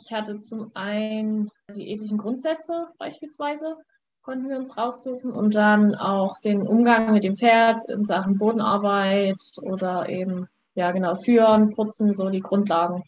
Ich 0.00 0.12
hatte 0.12 0.38
zum 0.38 0.70
einen 0.74 1.50
die 1.74 1.90
ethischen 1.90 2.18
Grundsätze 2.18 2.88
beispielsweise, 2.98 3.76
konnten 4.22 4.48
wir 4.48 4.56
uns 4.56 4.76
raussuchen 4.76 5.32
und 5.32 5.54
dann 5.54 5.94
auch 5.94 6.40
den 6.40 6.66
Umgang 6.66 7.12
mit 7.12 7.24
dem 7.24 7.36
Pferd 7.36 7.80
in 7.88 8.04
Sachen 8.04 8.38
Bodenarbeit 8.38 9.42
oder 9.62 10.08
eben, 10.08 10.46
ja 10.74 10.92
genau, 10.92 11.16
Führen, 11.16 11.70
Putzen, 11.70 12.14
so 12.14 12.30
die 12.30 12.40
Grundlagen. 12.40 13.02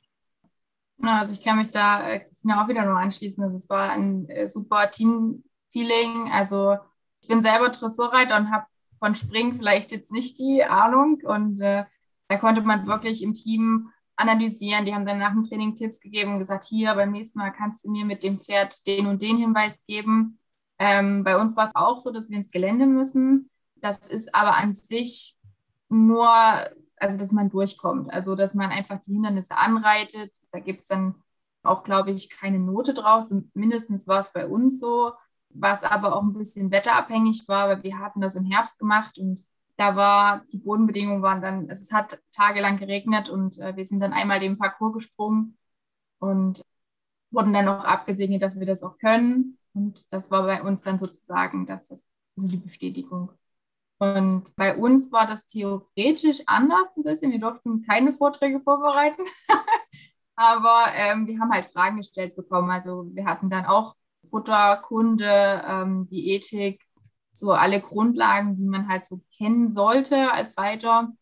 Also 1.02 1.34
ich 1.34 1.42
kann 1.42 1.58
mich 1.58 1.70
da 1.70 2.08
äh, 2.08 2.20
Christina 2.20 2.62
auch 2.62 2.68
wieder 2.68 2.84
nur 2.84 2.98
anschließen. 2.98 3.42
Also 3.42 3.56
es 3.56 3.68
war 3.68 3.90
ein 3.90 4.28
äh, 4.28 4.48
super 4.48 4.90
Team-Feeling. 4.90 6.30
Also 6.32 6.76
ich 7.20 7.28
bin 7.28 7.42
selber 7.42 7.70
Dressurreiter 7.70 8.36
und 8.36 8.50
habe 8.50 8.66
von 8.98 9.14
Springen 9.14 9.56
vielleicht 9.56 9.90
jetzt 9.90 10.12
nicht 10.12 10.38
die 10.38 10.62
Ahnung. 10.64 11.20
Und 11.24 11.60
äh, 11.60 11.84
da 12.28 12.38
konnte 12.38 12.62
man 12.62 12.86
wirklich 12.86 13.22
im 13.22 13.34
Team 13.34 13.90
analysieren. 14.16 14.84
Die 14.84 14.94
haben 14.94 15.06
dann 15.06 15.18
nach 15.18 15.32
dem 15.32 15.42
Training 15.42 15.74
Tipps 15.74 16.00
gegeben 16.00 16.34
und 16.34 16.38
gesagt, 16.38 16.64
hier 16.64 16.94
beim 16.94 17.10
nächsten 17.10 17.38
Mal 17.38 17.50
kannst 17.50 17.84
du 17.84 17.90
mir 17.90 18.04
mit 18.04 18.22
dem 18.22 18.40
Pferd 18.40 18.86
den 18.86 19.06
und 19.06 19.20
den 19.22 19.38
Hinweis 19.38 19.74
geben. 19.88 20.38
Ähm, 20.78 21.24
bei 21.24 21.40
uns 21.40 21.56
war 21.56 21.66
es 21.66 21.74
auch 21.74 21.98
so, 21.98 22.10
dass 22.12 22.30
wir 22.30 22.36
ins 22.36 22.50
Gelände 22.50 22.86
müssen. 22.86 23.50
Das 23.76 24.06
ist 24.06 24.34
aber 24.34 24.56
an 24.56 24.74
sich 24.74 25.36
nur, 25.88 26.28
also 27.02 27.16
dass 27.16 27.32
man 27.32 27.50
durchkommt. 27.50 28.12
Also 28.12 28.34
dass 28.36 28.54
man 28.54 28.70
einfach 28.70 29.00
die 29.00 29.12
Hindernisse 29.12 29.56
anreitet. 29.56 30.32
Da 30.52 30.60
gibt 30.60 30.82
es 30.82 30.88
dann 30.88 31.16
auch, 31.62 31.84
glaube 31.84 32.10
ich, 32.12 32.30
keine 32.30 32.58
Note 32.58 32.94
draus. 32.94 33.30
Und 33.30 33.54
mindestens 33.54 34.06
war 34.08 34.20
es 34.20 34.32
bei 34.32 34.46
uns 34.46 34.80
so 34.80 35.12
was 35.54 35.82
aber 35.82 36.16
auch 36.16 36.22
ein 36.22 36.32
bisschen 36.32 36.70
wetterabhängig 36.70 37.46
war, 37.48 37.68
weil 37.68 37.82
wir 37.82 37.98
hatten 37.98 38.20
das 38.20 38.34
im 38.34 38.44
Herbst 38.44 38.78
gemacht 38.78 39.18
und 39.18 39.44
da 39.76 39.96
war, 39.96 40.44
die 40.52 40.58
Bodenbedingungen 40.58 41.22
waren 41.22 41.40
dann, 41.40 41.68
es 41.70 41.92
hat 41.92 42.20
tagelang 42.30 42.78
geregnet 42.78 43.30
und 43.30 43.58
äh, 43.58 43.74
wir 43.76 43.86
sind 43.86 44.00
dann 44.00 44.12
einmal 44.12 44.38
den 44.40 44.58
Parcours 44.58 44.94
gesprungen 44.94 45.56
und 46.18 46.62
wurden 47.30 47.52
dann 47.52 47.68
auch 47.68 47.84
abgesegnet, 47.84 48.42
dass 48.42 48.58
wir 48.58 48.66
das 48.66 48.82
auch 48.82 48.98
können. 48.98 49.58
Und 49.74 50.12
das 50.12 50.30
war 50.30 50.44
bei 50.44 50.62
uns 50.62 50.82
dann 50.82 50.98
sozusagen 50.98 51.66
dass 51.66 51.86
das, 51.86 52.06
also 52.36 52.48
die 52.48 52.58
Bestätigung. 52.58 53.30
Und 54.02 54.56
bei 54.56 54.76
uns 54.76 55.12
war 55.12 55.28
das 55.28 55.46
theoretisch 55.46 56.42
anders 56.46 56.88
ein 56.96 57.04
bisschen. 57.04 57.30
Wir 57.30 57.38
durften 57.38 57.84
keine 57.86 58.12
Vorträge 58.12 58.60
vorbereiten, 58.60 59.22
aber 60.34 60.86
ähm, 60.96 61.28
wir 61.28 61.38
haben 61.38 61.52
halt 61.52 61.66
Fragen 61.66 61.98
gestellt 61.98 62.34
bekommen. 62.34 62.68
Also 62.68 63.06
wir 63.14 63.26
hatten 63.26 63.48
dann 63.48 63.64
auch 63.64 63.94
Futterkunde, 64.28 65.62
ähm, 65.68 66.08
die 66.08 66.32
Ethik, 66.32 66.82
so 67.32 67.52
alle 67.52 67.80
Grundlagen, 67.80 68.56
die 68.56 68.64
man 68.64 68.88
halt 68.88 69.04
so 69.04 69.20
kennen 69.38 69.70
sollte 69.70 70.32
als 70.32 70.58
Reiter 70.58 71.12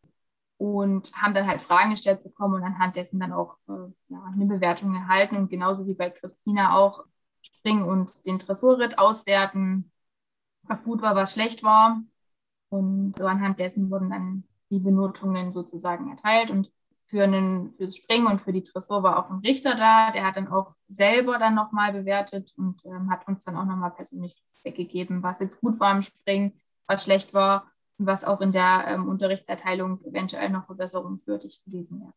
und 0.56 1.12
haben 1.12 1.34
dann 1.34 1.48
halt 1.48 1.60
Fragen 1.60 1.90
gestellt 1.90 2.22
bekommen 2.22 2.54
und 2.54 2.62
anhand 2.62 2.96
dessen 2.96 3.20
dann 3.20 3.34
auch 3.34 3.58
äh, 3.68 3.92
ja, 4.08 4.24
eine 4.32 4.46
Bewertung 4.46 4.94
erhalten 4.94 5.36
und 5.36 5.50
genauso 5.50 5.86
wie 5.86 5.94
bei 5.94 6.08
Christina 6.08 6.78
auch 6.78 7.04
springen 7.42 7.82
und 7.82 8.24
den 8.24 8.38
Dressurritt 8.38 8.98
auswerten, 8.98 9.92
was 10.62 10.82
gut 10.82 11.02
war, 11.02 11.14
was 11.14 11.32
schlecht 11.32 11.62
war 11.62 12.02
und 12.70 13.16
so 13.16 13.26
anhand 13.26 13.58
dessen 13.58 13.90
wurden 13.90 14.10
dann 14.10 14.44
die 14.70 14.78
Benotungen 14.78 15.52
sozusagen 15.52 16.10
erteilt 16.10 16.50
und 16.50 16.70
für, 17.06 17.24
einen, 17.24 17.70
für 17.70 17.86
das 17.86 17.96
Springen 17.96 18.28
und 18.28 18.40
für 18.40 18.52
die 18.52 18.62
Dressur 18.62 19.02
war 19.02 19.18
auch 19.18 19.30
ein 19.30 19.40
Richter 19.40 19.74
da, 19.74 20.12
der 20.12 20.24
hat 20.24 20.36
dann 20.36 20.46
auch 20.46 20.74
selber 20.88 21.38
dann 21.38 21.56
nochmal 21.56 21.92
bewertet 21.92 22.54
und 22.56 22.84
ähm, 22.84 23.10
hat 23.10 23.26
uns 23.26 23.44
dann 23.44 23.56
auch 23.56 23.64
nochmal 23.64 23.90
persönlich 23.90 24.40
weggegeben, 24.62 25.22
was 25.22 25.40
jetzt 25.40 25.60
gut 25.60 25.80
war 25.80 25.94
im 25.94 26.02
Springen, 26.02 26.60
was 26.86 27.02
schlecht 27.02 27.34
war 27.34 27.70
und 27.98 28.06
was 28.06 28.22
auch 28.22 28.40
in 28.40 28.52
der 28.52 28.84
ähm, 28.86 29.08
Unterrichtserteilung 29.08 30.04
eventuell 30.04 30.50
noch 30.50 30.66
verbesserungswürdig 30.66 31.64
gewesen 31.64 32.00
wäre. 32.00 32.12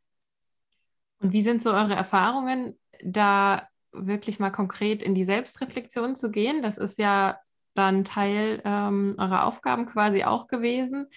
Und 1.20 1.32
wie 1.32 1.42
sind 1.42 1.62
so 1.64 1.72
eure 1.72 1.96
Erfahrungen, 1.96 2.78
da 3.04 3.68
wirklich 3.92 4.40
mal 4.40 4.52
konkret 4.52 5.02
in 5.02 5.16
die 5.16 5.26
Selbstreflexion 5.26 6.16
zu 6.16 6.30
gehen? 6.30 6.62
Das 6.62 6.78
ist 6.78 7.00
ja 7.00 7.40
dann 7.76 8.04
Teil 8.04 8.62
ähm, 8.66 9.16
eurer 9.18 9.46
Aufgaben 9.46 9.86
quasi 9.86 10.24
auch 10.24 10.48
gewesen. 10.48 11.08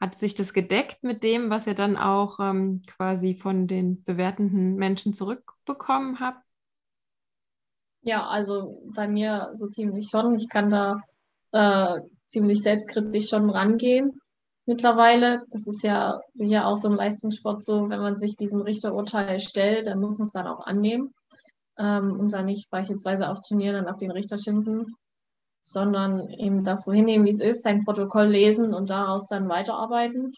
Hat 0.00 0.14
sich 0.14 0.34
das 0.34 0.52
gedeckt 0.52 1.02
mit 1.02 1.22
dem, 1.22 1.50
was 1.50 1.66
ihr 1.66 1.74
dann 1.74 1.96
auch 1.96 2.40
ähm, 2.40 2.82
quasi 2.86 3.34
von 3.34 3.68
den 3.68 4.02
bewertenden 4.04 4.74
Menschen 4.76 5.14
zurückbekommen 5.14 6.20
habt? 6.20 6.44
Ja, 8.02 8.26
also 8.26 8.82
bei 8.94 9.06
mir 9.06 9.50
so 9.54 9.68
ziemlich 9.68 10.08
schon. 10.10 10.34
Ich 10.34 10.48
kann 10.48 10.70
da 10.70 11.00
äh, 11.52 12.00
ziemlich 12.26 12.62
selbstkritisch 12.62 13.28
schon 13.28 13.48
rangehen 13.48 14.20
mittlerweile. 14.66 15.42
Das 15.50 15.66
ist 15.66 15.82
ja 15.82 16.20
sicher 16.34 16.66
auch 16.66 16.76
so 16.76 16.88
im 16.88 16.96
Leistungssport 16.96 17.62
so, 17.62 17.88
wenn 17.88 18.00
man 18.00 18.16
sich 18.16 18.36
diesem 18.36 18.62
Richterurteil 18.62 19.40
stellt, 19.40 19.86
dann 19.86 20.00
muss 20.00 20.18
man 20.18 20.26
es 20.26 20.32
dann 20.32 20.46
auch 20.46 20.66
annehmen 20.66 21.14
ähm, 21.78 22.18
und 22.18 22.32
dann 22.32 22.46
nicht 22.46 22.70
beispielsweise 22.70 23.28
auf 23.28 23.40
Turnieren 23.40 23.84
dann 23.84 23.92
auf 23.92 23.98
den 23.98 24.10
Richter 24.10 24.38
schimpfen, 24.38 24.96
sondern 25.62 26.28
eben 26.30 26.64
das 26.64 26.84
so 26.84 26.92
hinnehmen, 26.92 27.26
wie 27.26 27.30
es 27.30 27.40
ist, 27.40 27.62
sein 27.62 27.84
Protokoll 27.84 28.26
lesen 28.26 28.74
und 28.74 28.90
daraus 28.90 29.28
dann 29.28 29.48
weiterarbeiten. 29.48 30.34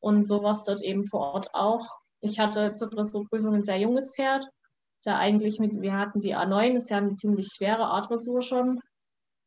Und 0.00 0.24
sowas 0.24 0.64
dort 0.64 0.82
eben 0.82 1.04
vor 1.04 1.20
Ort 1.34 1.54
auch. 1.54 1.86
Ich 2.20 2.40
hatte 2.40 2.72
zur 2.72 2.90
Dressurprüfung 2.90 3.54
ein 3.54 3.62
sehr 3.62 3.78
junges 3.78 4.14
Pferd, 4.14 4.48
der 5.04 5.18
eigentlich 5.18 5.58
mit, 5.60 5.80
wir 5.80 5.96
hatten 5.96 6.20
die 6.20 6.36
A9, 6.36 6.76
ist 6.76 6.90
ja 6.90 6.98
eine 6.98 7.14
ziemlich 7.14 7.48
schwere 7.54 7.86
A-Dressur 7.86 8.42
schon, 8.42 8.80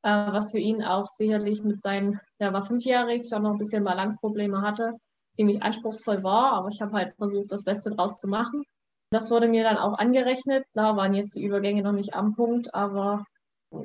äh, 0.03 0.09
was 0.09 0.51
für 0.51 0.59
ihn 0.59 0.83
auch 0.83 1.07
sicherlich 1.07 1.63
mit 1.63 1.81
seinen, 1.81 2.19
der 2.39 2.53
war 2.53 2.61
fünfjährig, 2.61 3.27
schon 3.27 3.43
noch 3.43 3.51
ein 3.51 3.57
bisschen 3.57 3.83
Balanceprobleme 3.83 4.61
hatte, 4.61 4.93
ziemlich 5.31 5.61
anspruchsvoll 5.63 6.23
war, 6.23 6.53
aber 6.53 6.69
ich 6.69 6.81
habe 6.81 6.93
halt 6.93 7.15
versucht, 7.15 7.51
das 7.51 7.63
Beste 7.63 7.91
draus 7.91 8.19
zu 8.19 8.27
machen. 8.27 8.63
Das 9.11 9.31
wurde 9.31 9.47
mir 9.47 9.63
dann 9.63 9.77
auch 9.77 9.97
angerechnet. 9.97 10.65
Da 10.73 10.95
waren 10.97 11.13
jetzt 11.13 11.35
die 11.35 11.43
Übergänge 11.43 11.83
noch 11.83 11.91
nicht 11.91 12.15
am 12.15 12.35
Punkt, 12.35 12.73
aber 12.73 13.25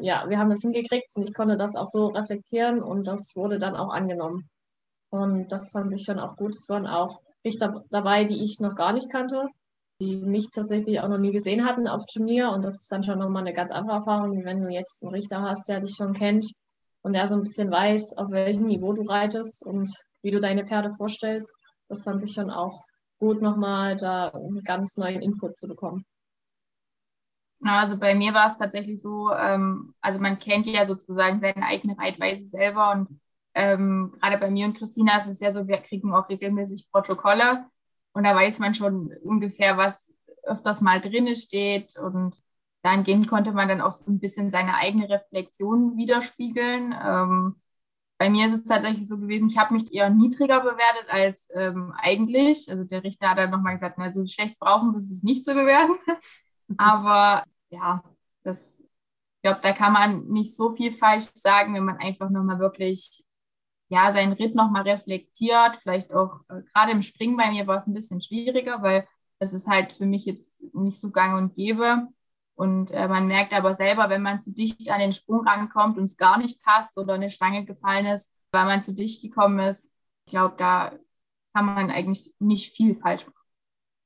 ja, 0.01 0.29
wir 0.29 0.39
haben 0.39 0.51
das 0.51 0.63
hingekriegt 0.63 1.11
und 1.17 1.29
ich 1.29 1.35
konnte 1.35 1.57
das 1.57 1.77
auch 1.77 1.87
so 1.87 2.07
reflektieren 2.09 2.83
und 2.83 3.07
das 3.07 3.35
wurde 3.37 3.59
dann 3.59 3.77
auch 3.77 3.93
angenommen. 3.93 4.49
Und 5.11 5.51
das 5.51 5.73
fand 5.73 5.93
ich 5.93 6.05
schon 6.05 6.19
auch 6.19 6.37
gut. 6.37 6.55
Es 6.55 6.69
waren 6.69 6.87
auch 6.87 7.21
Richter 7.45 7.85
dabei, 7.91 8.25
die 8.25 8.43
ich 8.43 8.61
noch 8.61 8.75
gar 8.75 8.93
nicht 8.93 9.11
kannte, 9.11 9.49
die 10.01 10.17
mich 10.17 10.51
tatsächlich 10.51 11.01
auch 11.01 11.09
noch 11.09 11.19
nie 11.19 11.33
gesehen 11.33 11.67
hatten 11.67 11.89
auf 11.89 12.07
Turnier. 12.07 12.51
Und 12.51 12.65
das 12.65 12.83
ist 12.83 12.93
dann 12.93 13.03
schon 13.03 13.19
nochmal 13.19 13.43
eine 13.43 13.53
ganz 13.53 13.71
andere 13.71 13.97
Erfahrung, 13.97 14.45
wenn 14.45 14.63
du 14.63 14.71
jetzt 14.71 15.03
einen 15.03 15.13
Richter 15.13 15.43
hast, 15.43 15.69
der 15.69 15.81
dich 15.81 15.95
schon 15.95 16.13
kennt 16.13 16.51
und 17.03 17.13
der 17.13 17.29
so 17.29 17.35
ein 17.35 17.43
bisschen 17.43 17.71
weiß, 17.71 18.17
auf 18.17 18.31
welchem 18.31 18.67
Niveau 18.67 18.93
du 18.93 19.03
reitest 19.03 19.65
und 19.65 19.91
wie 20.23 20.31
du 20.31 20.41
deine 20.41 20.65
Pferde 20.65 20.91
vorstellst. 20.91 21.51
Das 21.89 22.05
fand 22.05 22.23
ich 22.23 22.33
schon 22.33 22.51
auch 22.51 22.85
gut, 23.19 23.43
nochmal 23.43 23.97
da 23.97 24.29
einen 24.29 24.63
ganz 24.63 24.97
neuen 24.97 25.21
Input 25.21 25.59
zu 25.59 25.67
bekommen. 25.67 26.05
Also 27.63 27.97
bei 27.99 28.15
mir 28.15 28.33
war 28.33 28.47
es 28.47 28.57
tatsächlich 28.57 29.03
so, 29.03 29.31
ähm, 29.35 29.95
also 30.01 30.19
man 30.19 30.39
kennt 30.39 30.67
ja 30.67 30.87
sozusagen 30.87 31.41
seine 31.41 31.67
eigene 31.67 31.97
Reitweise 31.99 32.47
selber 32.47 32.93
und 32.93 33.21
ähm, 33.55 34.15
gerade 34.21 34.39
bei 34.39 34.51
mir 34.51 34.67
und 34.67 34.77
Christina 34.79 35.19
ist 35.19 35.27
es 35.29 35.41
ja 35.41 35.53
so, 35.53 35.67
wir 35.69 35.79
kriegen 35.79 36.13
auch 36.15 36.29
regelmäßig 36.29 36.91
Protokolle 36.91 37.67
und 38.13 38.25
da 38.25 38.35
weiß 38.35 38.59
man 38.61 38.75
schon 38.75 39.13
ungefähr, 39.23 39.77
was 39.77 39.95
öfters 40.45 40.81
mal 40.81 41.01
drin 41.01 41.35
steht 41.37 41.99
und 41.99 42.41
dahingehend 42.83 43.29
konnte 43.29 43.53
man 43.53 43.69
dann 43.69 43.83
auch 43.83 43.93
so 43.93 44.11
ein 44.11 44.21
bisschen 44.21 44.51
seine 44.51 44.77
eigene 44.77 45.09
Reflexion 45.11 45.97
widerspiegeln. 45.99 46.95
Ähm, 47.05 47.57
bei 48.19 48.31
mir 48.31 48.47
ist 48.49 48.55
es 48.55 48.65
tatsächlich 48.65 49.09
so 49.09 49.19
gewesen, 49.19 49.49
ich 49.49 49.59
habe 49.59 49.75
mich 49.75 49.93
eher 49.93 50.11
niedriger 50.11 50.61
bewertet 50.61 51.07
als 51.09 51.49
ähm, 51.55 51.93
eigentlich. 51.99 52.71
Also 52.71 52.85
der 52.85 53.05
Richter 53.05 53.31
hat 53.31 53.39
dann 53.39 53.51
nochmal 53.51 53.75
gesagt, 53.75 53.97
na, 53.99 54.13
so 54.13 54.27
schlecht 54.27 54.59
brauchen 54.59 54.93
sie 54.93 55.07
sich 55.09 55.23
nicht 55.23 55.45
zu 55.45 55.55
bewerten. 55.55 55.95
Aber 56.79 57.45
ja, 57.71 58.03
das, 58.43 58.81
ich 58.81 59.43
glaube, 59.43 59.61
da 59.63 59.73
kann 59.73 59.93
man 59.93 60.27
nicht 60.29 60.55
so 60.55 60.75
viel 60.75 60.93
falsch 60.93 61.27
sagen, 61.35 61.75
wenn 61.75 61.85
man 61.85 61.99
einfach 61.99 62.31
nochmal 62.31 62.59
wirklich 62.59 63.25
ja, 63.89 64.13
seinen 64.13 64.33
Ritt 64.33 64.55
nochmal 64.55 64.83
reflektiert. 64.83 65.77
Vielleicht 65.83 66.13
auch 66.13 66.41
äh, 66.49 66.63
gerade 66.73 66.93
im 66.93 67.03
Springen 67.03 67.37
bei 67.37 67.51
mir 67.51 67.67
war 67.67 67.77
es 67.77 67.87
ein 67.87 67.95
bisschen 67.95 68.21
schwieriger, 68.21 68.83
weil 68.83 69.07
das 69.39 69.53
ist 69.53 69.67
halt 69.67 69.93
für 69.93 70.07
mich 70.07 70.27
jetzt 70.27 70.49
nicht 70.73 70.99
so 70.99 71.11
gang 71.11 71.37
und 71.37 71.55
gäbe. 71.55 72.09
Und 72.55 72.91
äh, 72.91 73.09
man 73.09 73.27
merkt 73.27 73.53
aber 73.53 73.75
selber, 73.75 74.09
wenn 74.09 74.23
man 74.23 74.41
zu 74.41 74.53
dicht 74.53 74.91
an 74.91 75.01
den 75.01 75.13
Sprung 75.13 75.47
rankommt 75.47 75.99
und 75.99 76.05
es 76.05 76.17
gar 76.17 76.39
nicht 76.39 76.63
passt 76.63 76.97
oder 76.97 77.15
eine 77.15 77.31
Stange 77.31 77.65
gefallen 77.65 78.07
ist, 78.07 78.29
weil 78.53 78.67
man 78.67 78.83
zu 78.83 78.95
dicht 78.95 79.23
gekommen 79.23 79.59
ist, 79.61 79.91
ich 80.27 80.33
glaube, 80.33 80.55
da 80.59 80.93
kann 81.55 81.65
man 81.65 81.91
eigentlich 81.91 82.33
nicht 82.39 82.75
viel 82.75 82.95
falsch 82.97 83.27
machen. 83.27 83.37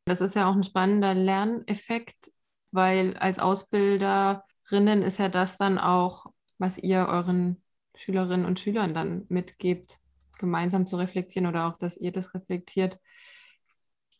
Das 0.06 0.21
ist 0.21 0.35
ja 0.35 0.49
auch 0.49 0.54
ein 0.54 0.64
spannender 0.64 1.14
Lerneffekt, 1.14 2.30
weil 2.75 3.16
als 3.19 3.38
Ausbilderinnen 3.38 5.02
ist 5.02 5.19
ja 5.19 5.28
das 5.28 5.57
dann 5.57 5.78
auch, 5.78 6.26
was 6.59 6.76
ihr 6.76 7.07
euren 7.09 7.62
Schülerinnen 7.95 8.45
und 8.45 8.59
Schülern 8.59 8.95
dann 8.95 9.26
mitgebt, 9.28 10.00
gemeinsam 10.38 10.85
zu 10.87 10.97
reflektieren 10.97 11.47
oder 11.47 11.66
auch, 11.69 11.78
dass 11.78 11.97
ihr 11.97 12.11
das 12.11 12.35
reflektiert 12.35 12.99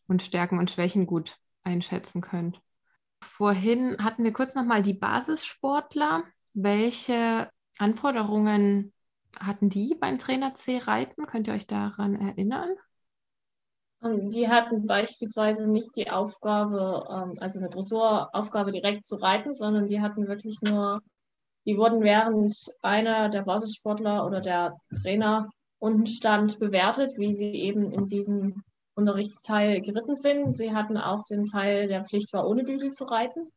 und 0.07 0.23
Stärken 0.23 0.61
und 0.61 0.71
Schwächen 0.71 1.07
gut 1.07 1.37
einschätzen 1.65 2.21
könnt. 2.21 2.61
Vorhin 3.21 3.97
hatten 3.99 4.23
wir 4.23 4.33
kurz 4.33 4.55
nochmal 4.55 4.83
die 4.83 4.95
Basissportler. 4.95 6.23
Welche 6.53 7.51
Anforderungen 7.79 8.93
hatten 9.37 9.69
die 9.69 9.97
beim 9.99 10.21
Trainer 10.21 10.55
C 10.55 10.79
Reiten? 10.79 11.27
Könnt 11.27 11.49
ihr 11.49 11.55
euch 11.55 11.67
daran 11.67 12.15
erinnern? 12.15 12.71
Ähm, 14.05 14.31
die 14.31 14.49
hatten 14.49 14.87
beispielsweise 14.87 15.67
nicht 15.67 15.97
die 15.97 16.11
Aufgabe, 16.11 17.07
ähm, 17.11 17.39
also 17.41 17.59
eine 17.59 17.71
Dressuraufgabe 17.71 18.73
direkt 18.73 19.07
zu 19.07 19.17
reiten, 19.17 19.55
sondern 19.55 19.87
die 19.87 20.01
hatten 20.01 20.29
wirklich 20.29 20.61
nur, 20.63 21.01
die 21.67 21.77
wurden 21.77 22.03
während 22.03 22.55
einer 22.83 23.29
der 23.29 23.43
Basissportler 23.43 24.27
oder 24.27 24.41
der 24.41 24.77
Trainer 25.03 25.49
unten 25.79 26.07
stand 26.07 26.59
bewertet, 26.59 27.15
wie 27.17 27.33
sie 27.33 27.53
eben 27.53 27.93
in 27.93 28.07
diesem 28.07 28.63
Unterrichtsteil 28.95 29.81
geritten 29.81 30.15
sind. 30.15 30.53
Sie 30.53 30.75
hatten 30.75 30.97
auch 30.97 31.25
den 31.25 31.47
Teil, 31.47 31.89
der 31.89 32.05
Pflicht 32.05 32.33
war, 32.33 32.47
ohne 32.47 32.65
Bügel 32.65 32.93
zu 32.93 33.05
reiten, 33.05 33.51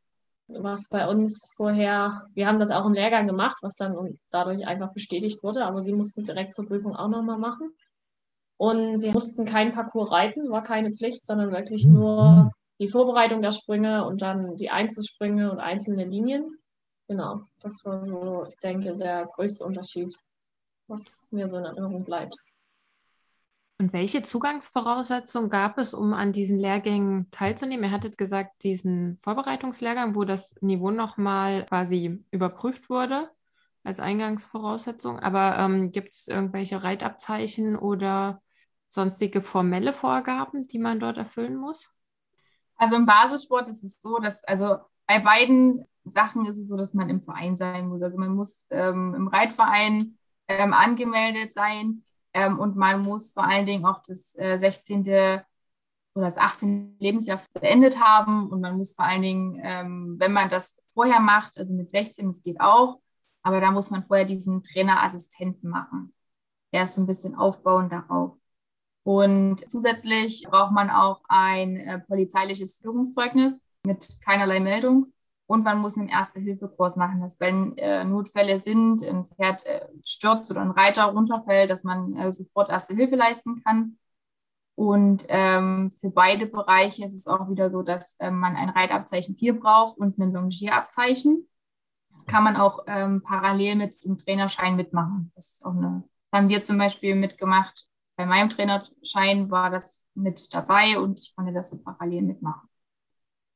was 0.47 0.89
bei 0.89 1.07
uns 1.07 1.51
vorher, 1.55 2.27
wir 2.33 2.47
haben 2.47 2.59
das 2.59 2.71
auch 2.71 2.85
im 2.85 2.93
Lehrgang 2.93 3.27
gemacht, 3.27 3.57
was 3.61 3.75
dann 3.75 4.17
dadurch 4.31 4.65
einfach 4.65 4.93
bestätigt 4.93 5.43
wurde, 5.43 5.65
aber 5.65 5.81
sie 5.81 5.93
mussten 5.93 6.21
es 6.21 6.25
direkt 6.25 6.53
zur 6.53 6.65
Prüfung 6.65 6.95
auch 6.95 7.09
nochmal 7.09 7.37
machen. 7.37 7.71
Und 8.57 8.97
sie 8.97 9.11
mussten 9.11 9.45
kein 9.45 9.71
Parcours 9.71 10.11
reiten, 10.11 10.49
war 10.49 10.63
keine 10.63 10.91
Pflicht, 10.91 11.25
sondern 11.25 11.51
wirklich 11.51 11.85
nur 11.85 12.51
die 12.79 12.87
Vorbereitung 12.87 13.41
der 13.41 13.51
Sprünge 13.51 14.05
und 14.05 14.21
dann 14.21 14.55
die 14.55 14.69
Einzelsprünge 14.69 15.51
und 15.51 15.59
einzelne 15.59 16.05
Linien. 16.05 16.57
Genau, 17.07 17.41
das 17.61 17.85
war 17.85 18.05
so, 18.05 18.45
ich 18.49 18.57
denke, 18.57 18.95
der 18.95 19.27
größte 19.27 19.63
Unterschied, 19.63 20.13
was 20.87 21.21
mir 21.31 21.47
so 21.47 21.57
in 21.57 21.65
Erinnerung 21.65 22.03
bleibt. 22.03 22.35
Und 23.79 23.93
welche 23.93 24.23
Zugangsvoraussetzungen 24.23 25.51
gab 25.51 25.77
es, 25.77 25.93
um 25.93 26.13
an 26.13 26.31
diesen 26.31 26.57
Lehrgängen 26.57 27.29
teilzunehmen? 27.29 27.85
Ihr 27.85 27.91
hattet 27.91 28.17
gesagt, 28.17 28.63
diesen 28.63 29.17
Vorbereitungslehrgang, 29.17 30.15
wo 30.15 30.23
das 30.23 30.55
Niveau 30.61 30.89
nochmal 30.89 31.65
quasi 31.67 32.25
überprüft 32.31 32.89
wurde 32.89 33.29
als 33.83 33.99
Eingangsvoraussetzung. 33.99 35.19
Aber 35.19 35.59
ähm, 35.59 35.91
gibt 35.91 36.15
es 36.15 36.27
irgendwelche 36.27 36.83
Reitabzeichen 36.83 37.75
oder 37.77 38.41
sonstige 38.87 39.41
formelle 39.41 39.93
Vorgaben, 39.93 40.67
die 40.67 40.79
man 40.79 40.99
dort 40.99 41.17
erfüllen 41.17 41.55
muss? 41.55 41.89
Also 42.77 42.95
im 42.95 43.05
Basissport 43.05 43.69
ist 43.69 43.83
es 43.83 44.01
so, 44.01 44.19
dass 44.19 44.43
also 44.43 44.77
bei 45.07 45.19
beiden 45.19 45.85
Sachen 46.05 46.45
ist 46.45 46.57
es 46.57 46.67
so, 46.67 46.77
dass 46.77 46.93
man 46.93 47.09
im 47.09 47.21
Verein 47.21 47.57
sein 47.57 47.87
muss. 47.87 48.01
Also 48.01 48.17
man 48.17 48.35
muss 48.35 48.65
ähm, 48.69 49.13
im 49.15 49.27
Reitverein 49.27 50.17
ähm, 50.47 50.73
angemeldet 50.73 51.53
sein 51.53 52.03
ähm, 52.33 52.59
und 52.59 52.75
man 52.75 53.01
muss 53.01 53.33
vor 53.33 53.43
allen 53.43 53.65
Dingen 53.65 53.85
auch 53.85 54.01
das 54.03 54.35
äh, 54.35 54.59
16. 54.59 55.01
oder 55.01 55.45
das 56.25 56.37
18. 56.37 56.97
Lebensjahr 56.99 57.41
beendet 57.53 57.99
haben 57.99 58.49
und 58.49 58.61
man 58.61 58.77
muss 58.77 58.95
vor 58.95 59.05
allen 59.05 59.21
Dingen, 59.21 59.59
ähm, 59.63 60.15
wenn 60.19 60.33
man 60.33 60.49
das 60.49 60.75
vorher 60.93 61.19
macht, 61.19 61.57
also 61.57 61.73
mit 61.73 61.91
16, 61.91 62.27
das 62.27 62.41
geht 62.41 62.59
auch, 62.59 62.99
aber 63.43 63.61
da 63.61 63.71
muss 63.71 63.89
man 63.89 64.03
vorher 64.05 64.25
diesen 64.25 64.63
Trainerassistenten 64.63 65.69
machen. 65.69 66.13
Der 66.73 66.83
ist 66.83 66.95
so 66.95 67.01
ein 67.01 67.07
bisschen 67.07 67.35
aufbauend 67.35 67.91
darauf. 67.91 68.37
Und 69.07 69.61
zusätzlich 69.71 70.43
braucht 70.49 70.73
man 70.73 70.89
auch 70.89 71.21
ein 71.29 71.77
äh, 71.77 71.97
polizeiliches 71.97 72.75
Führungszeugnis 72.81 73.53
mit 73.85 74.19
keinerlei 74.19 74.59
Meldung. 74.59 75.13
Und 75.45 75.63
man 75.63 75.79
muss 75.79 75.95
einen 75.95 76.09
Erste-Hilfe-Kurs 76.09 76.97
machen, 76.97 77.21
dass 77.21 77.39
wenn 77.39 77.77
äh, 77.77 78.03
Notfälle 78.03 78.59
sind, 78.59 79.01
ein 79.05 79.23
Pferd 79.23 79.65
äh, 79.65 79.87
stürzt 80.03 80.51
oder 80.51 80.59
ein 80.59 80.71
Reiter 80.71 81.05
runterfällt, 81.05 81.69
dass 81.69 81.85
man 81.85 82.17
äh, 82.17 82.33
sofort 82.33 82.69
Erste 82.69 82.95
Hilfe 82.95 83.15
leisten 83.15 83.63
kann. 83.63 83.97
Und 84.75 85.23
ähm, 85.29 85.93
für 86.01 86.09
beide 86.09 86.45
Bereiche 86.45 87.05
ist 87.05 87.13
es 87.13 87.27
auch 87.27 87.49
wieder 87.49 87.71
so, 87.71 87.83
dass 87.83 88.13
ähm, 88.19 88.37
man 88.39 88.57
ein 88.57 88.67
Reitabzeichen 88.67 89.37
4 89.37 89.57
braucht 89.57 89.97
und 89.99 90.17
ein 90.17 90.33
Longierabzeichen. 90.33 91.47
Das 92.11 92.25
kann 92.25 92.43
man 92.43 92.57
auch 92.57 92.83
ähm, 92.87 93.23
parallel 93.23 93.77
mit 93.77 94.03
dem 94.03 94.17
Trainerschein 94.17 94.75
mitmachen. 94.75 95.31
Das 95.33 95.53
ist 95.53 95.65
auch 95.65 95.77
eine, 95.77 96.03
haben 96.33 96.49
wir 96.49 96.61
zum 96.61 96.77
Beispiel 96.77 97.15
mitgemacht 97.15 97.87
bei 98.17 98.25
meinem 98.25 98.49
Trainerschein 98.49 99.49
war 99.49 99.69
das 99.69 99.95
mit 100.15 100.53
dabei 100.53 100.99
und 100.99 101.19
ich 101.19 101.35
konnte 101.35 101.53
das 101.53 101.69
so 101.69 101.77
parallel 101.77 102.23
mitmachen. 102.23 102.67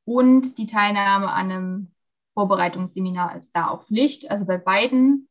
Und 0.04 0.58
die 0.58 0.66
Teilnahme 0.66 1.30
an 1.30 1.50
einem 1.50 1.92
Vorbereitungsseminar 2.34 3.36
ist 3.36 3.50
da 3.52 3.68
auch 3.68 3.84
Pflicht. 3.84 4.30
Also 4.30 4.44
bei 4.44 4.58
beiden, 4.58 5.28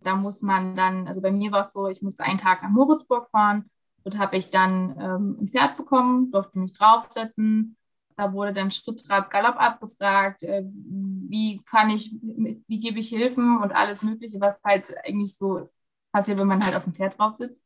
da 0.00 0.14
muss 0.14 0.42
man 0.42 0.76
dann, 0.76 1.08
also 1.08 1.20
bei 1.20 1.32
mir 1.32 1.52
war 1.52 1.62
es 1.62 1.72
so, 1.72 1.88
ich 1.88 2.02
musste 2.02 2.22
einen 2.22 2.38
Tag 2.38 2.62
nach 2.62 2.70
Moritzburg 2.70 3.28
fahren. 3.28 3.70
Dort 4.04 4.18
habe 4.18 4.36
ich 4.36 4.50
dann 4.50 4.96
ähm, 5.00 5.38
ein 5.40 5.48
Pferd 5.48 5.76
bekommen, 5.76 6.30
durfte 6.30 6.58
mich 6.58 6.72
draufsetzen. 6.72 7.76
Da 8.16 8.32
wurde 8.32 8.52
dann 8.52 8.70
Schritt, 8.70 9.04
Trab, 9.06 9.30
Galopp 9.30 9.56
abgefragt, 9.56 10.42
äh, 10.42 10.62
wie 10.64 11.62
kann 11.64 11.90
ich, 11.90 12.14
wie 12.22 12.80
gebe 12.80 12.98
ich 12.98 13.08
Hilfen 13.08 13.58
und 13.58 13.72
alles 13.72 14.02
Mögliche, 14.02 14.40
was 14.40 14.58
halt 14.64 14.94
eigentlich 15.04 15.36
so 15.36 15.68
passiert, 16.12 16.38
wenn 16.38 16.46
man 16.46 16.64
halt 16.64 16.76
auf 16.76 16.84
dem 16.84 16.94
Pferd 16.94 17.18
drauf 17.18 17.34
sitzt. 17.36 17.65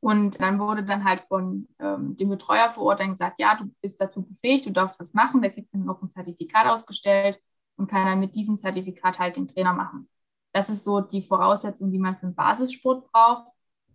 Und 0.00 0.40
dann 0.40 0.58
wurde 0.58 0.82
dann 0.84 1.04
halt 1.04 1.20
von 1.22 1.68
ähm, 1.78 2.16
dem 2.16 2.30
Betreuer 2.30 2.70
vor 2.70 2.84
Ort 2.84 3.00
dann 3.00 3.10
gesagt, 3.10 3.38
ja, 3.38 3.54
du 3.54 3.70
bist 3.82 4.00
dazu 4.00 4.22
befähigt, 4.22 4.66
du 4.66 4.70
darfst 4.70 4.98
das 4.98 5.12
machen. 5.12 5.42
Der 5.42 5.52
kriegt 5.52 5.72
dann 5.74 5.84
noch 5.84 6.02
ein 6.02 6.10
Zertifikat 6.10 6.66
ausgestellt 6.66 7.38
und 7.76 7.90
kann 7.90 8.06
dann 8.06 8.20
mit 8.20 8.34
diesem 8.34 8.56
Zertifikat 8.56 9.18
halt 9.18 9.36
den 9.36 9.48
Trainer 9.48 9.74
machen. 9.74 10.08
Das 10.52 10.68
ist 10.70 10.84
so 10.84 11.00
die 11.00 11.22
Voraussetzung, 11.22 11.92
die 11.92 11.98
man 11.98 12.16
für 12.16 12.26
einen 12.26 12.34
Basissport 12.34 13.10
braucht. 13.12 13.46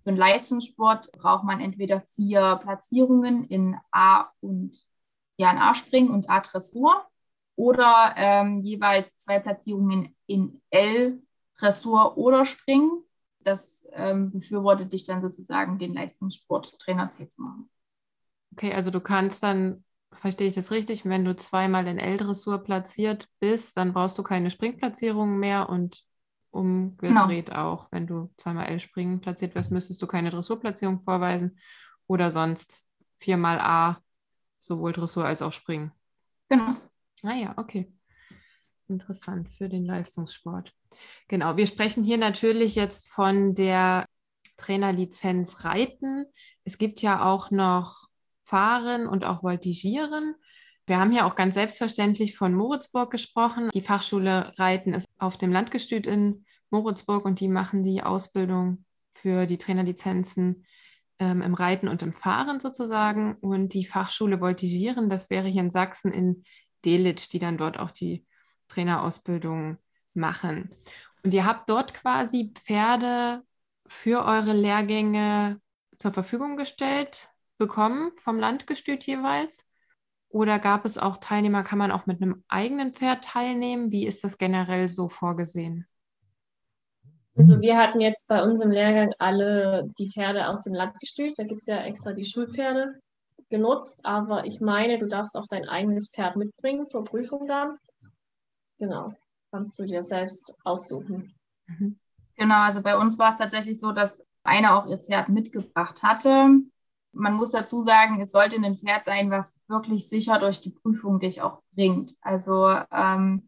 Für 0.03 0.09
einen 0.09 0.17
Leistungssport 0.17 1.11
braucht 1.13 1.43
man 1.43 1.59
entweder 1.59 2.01
vier 2.15 2.59
Platzierungen 2.61 3.43
in 3.45 3.75
A 3.91 4.29
und 4.39 4.85
ja, 5.37 5.51
in 5.51 5.57
A-Springen 5.57 6.11
und 6.11 6.29
A-Dressur 6.29 7.05
oder 7.55 8.13
ähm, 8.15 8.61
jeweils 8.61 9.17
zwei 9.17 9.39
Platzierungen 9.39 10.15
in 10.27 10.61
L, 10.69 11.21
Dressur 11.57 12.17
oder 12.17 12.45
Springen. 12.45 13.03
Das 13.39 13.74
ähm, 13.95 14.31
befürwortet 14.31 14.93
dich 14.93 15.05
dann 15.05 15.21
sozusagen, 15.21 15.79
den 15.79 15.93
Leistungssporttrainer 15.93 17.09
C 17.09 17.27
zu 17.27 17.41
machen. 17.41 17.69
Okay, 18.53 18.73
also 18.73 18.91
du 18.91 18.99
kannst 18.99 19.43
dann, 19.43 19.83
verstehe 20.11 20.47
ich 20.47 20.53
das 20.53 20.71
richtig, 20.71 21.05
wenn 21.05 21.25
du 21.25 21.35
zweimal 21.35 21.87
in 21.87 21.97
L-Dressur 21.97 22.59
platziert 22.59 23.27
bist, 23.39 23.75
dann 23.77 23.93
brauchst 23.93 24.17
du 24.17 24.23
keine 24.23 24.49
Springplatzierung 24.49 25.37
mehr 25.39 25.69
und 25.69 26.03
umgedreht 26.51 27.47
genau. 27.47 27.73
auch. 27.73 27.87
Wenn 27.91 28.07
du 28.07 28.31
zweimal 28.37 28.67
L-Springen 28.67 29.19
platziert 29.19 29.55
wirst, 29.55 29.71
müsstest 29.71 30.01
du 30.01 30.07
keine 30.07 30.29
Dressurplatzierung 30.29 31.01
vorweisen 31.03 31.59
oder 32.07 32.31
sonst 32.31 32.85
viermal 33.17 33.59
A, 33.59 33.99
sowohl 34.59 34.93
Dressur 34.93 35.25
als 35.25 35.41
auch 35.41 35.51
Springen. 35.51 35.91
Genau. 36.49 36.75
Ah 37.23 37.33
ja, 37.33 37.53
okay. 37.57 37.91
Interessant 38.87 39.49
für 39.49 39.67
den 39.67 39.85
Leistungssport. 39.85 40.73
Genau, 41.27 41.57
wir 41.57 41.67
sprechen 41.67 42.03
hier 42.03 42.17
natürlich 42.17 42.75
jetzt 42.75 43.07
von 43.09 43.55
der 43.55 44.05
Trainerlizenz 44.57 45.65
Reiten. 45.65 46.25
Es 46.63 46.77
gibt 46.77 47.01
ja 47.01 47.25
auch 47.25 47.51
noch 47.51 48.07
Fahren 48.43 49.07
und 49.07 49.25
auch 49.25 49.43
Voltigieren. 49.43 50.35
Wir 50.87 50.99
haben 50.99 51.11
ja 51.11 51.25
auch 51.25 51.35
ganz 51.35 51.55
selbstverständlich 51.55 52.37
von 52.37 52.53
Moritzburg 52.53 53.09
gesprochen. 53.09 53.69
Die 53.73 53.81
Fachschule 53.81 54.53
Reiten 54.57 54.93
ist 54.93 55.07
auf 55.17 55.37
dem 55.37 55.51
Landgestüt 55.51 56.05
in 56.05 56.45
Moritzburg 56.69 57.25
und 57.25 57.39
die 57.39 57.47
machen 57.47 57.83
die 57.83 58.03
Ausbildung 58.03 58.85
für 59.11 59.47
die 59.47 59.57
Trainerlizenzen 59.57 60.65
ähm, 61.19 61.41
im 61.41 61.53
Reiten 61.55 61.87
und 61.87 62.03
im 62.03 62.13
Fahren 62.13 62.59
sozusagen. 62.59 63.35
Und 63.41 63.73
die 63.73 63.85
Fachschule 63.85 64.39
Voltigieren, 64.39 65.09
das 65.09 65.29
wäre 65.29 65.47
hier 65.47 65.61
in 65.61 65.71
Sachsen 65.71 66.11
in 66.11 66.43
Delitzsch, 66.85 67.29
die 67.31 67.39
dann 67.39 67.57
dort 67.57 67.79
auch 67.79 67.91
die 67.91 68.25
Trainerausbildung 68.67 69.77
machen. 70.15 70.75
Und 71.23 71.33
ihr 71.33 71.45
habt 71.45 71.69
dort 71.69 71.93
quasi 71.93 72.53
Pferde 72.53 73.43
für 73.87 74.25
eure 74.25 74.53
Lehrgänge 74.53 75.59
zur 75.97 76.11
Verfügung 76.11 76.57
gestellt 76.57 77.29
bekommen 77.57 78.11
vom 78.17 78.37
Landgestüt 78.37 79.05
jeweils? 79.05 79.67
Oder 80.29 80.59
gab 80.59 80.85
es 80.85 80.97
auch 80.97 81.17
Teilnehmer, 81.17 81.63
kann 81.63 81.79
man 81.79 81.91
auch 81.91 82.05
mit 82.05 82.21
einem 82.21 82.43
eigenen 82.47 82.93
Pferd 82.93 83.23
teilnehmen? 83.23 83.91
Wie 83.91 84.05
ist 84.05 84.23
das 84.23 84.37
generell 84.37 84.89
so 84.89 85.07
vorgesehen? 85.07 85.87
Also 87.37 87.59
wir 87.59 87.77
hatten 87.77 88.01
jetzt 88.01 88.27
bei 88.27 88.43
uns 88.43 88.61
im 88.61 88.71
Lehrgang 88.71 89.13
alle 89.19 89.89
die 89.97 90.09
Pferde 90.09 90.47
aus 90.47 90.63
dem 90.63 90.73
Landgestüt. 90.73 91.37
Da 91.37 91.43
gibt 91.43 91.61
es 91.61 91.67
ja 91.67 91.83
extra 91.83 92.13
die 92.13 92.25
Schulpferde 92.25 92.99
genutzt. 93.49 94.05
Aber 94.05 94.45
ich 94.45 94.61
meine, 94.61 94.99
du 94.99 95.07
darfst 95.07 95.35
auch 95.37 95.47
dein 95.47 95.67
eigenes 95.67 96.09
Pferd 96.09 96.35
mitbringen 96.35 96.85
zur 96.85 97.03
Prüfung 97.03 97.47
dann. 97.47 97.77
Genau 98.77 99.13
kannst 99.55 99.79
du 99.79 99.85
dir 99.85 100.03
selbst 100.03 100.53
aussuchen. 100.65 101.33
Mhm. 101.67 101.97
Genau, 102.35 102.59
also 102.59 102.81
bei 102.81 102.97
uns 102.97 103.17
war 103.17 103.31
es 103.31 103.37
tatsächlich 103.37 103.79
so, 103.79 103.93
dass 103.93 104.21
einer 104.43 104.77
auch 104.77 104.87
ihr 104.87 104.97
Pferd 104.97 105.29
mitgebracht 105.29 106.03
hatte. 106.03 106.49
Man 107.13 107.33
muss 107.35 107.51
dazu 107.51 107.85
sagen, 107.85 108.19
es 108.19 108.33
sollte 108.33 108.57
ein 108.57 108.77
Pferd 108.77 109.05
sein, 109.05 109.31
was 109.31 109.55
wirklich 109.69 110.09
sicher 110.09 110.39
durch 110.39 110.59
die 110.59 110.71
Prüfung 110.71 111.21
dich 111.21 111.41
auch 111.41 111.61
bringt. 111.71 112.15
Also 112.19 112.69
ähm, 112.91 113.47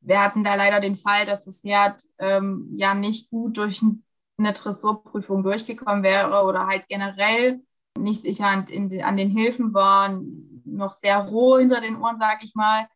wir 0.00 0.22
hatten 0.22 0.44
da 0.44 0.54
leider 0.54 0.80
den 0.80 0.96
Fall, 0.96 1.26
dass 1.26 1.44
das 1.44 1.60
Pferd 1.60 2.02
ähm, 2.16 2.72
ja 2.74 2.94
nicht 2.94 3.28
gut 3.28 3.58
durch 3.58 3.82
eine 4.38 4.52
Dressurprüfung 4.54 5.42
durchgekommen 5.42 6.02
wäre 6.02 6.42
oder 6.44 6.66
halt 6.66 6.88
generell 6.88 7.60
nicht 7.98 8.22
sicher 8.22 8.46
an, 8.46 8.66
in, 8.68 9.02
an 9.02 9.18
den 9.18 9.28
Hilfen 9.28 9.74
war, 9.74 10.18
noch 10.64 10.98
sehr 11.02 11.18
roh 11.18 11.58
hinter 11.58 11.82
den 11.82 12.00
Ohren, 12.00 12.16
sag 12.18 12.42
ich 12.42 12.54
mal. 12.54 12.88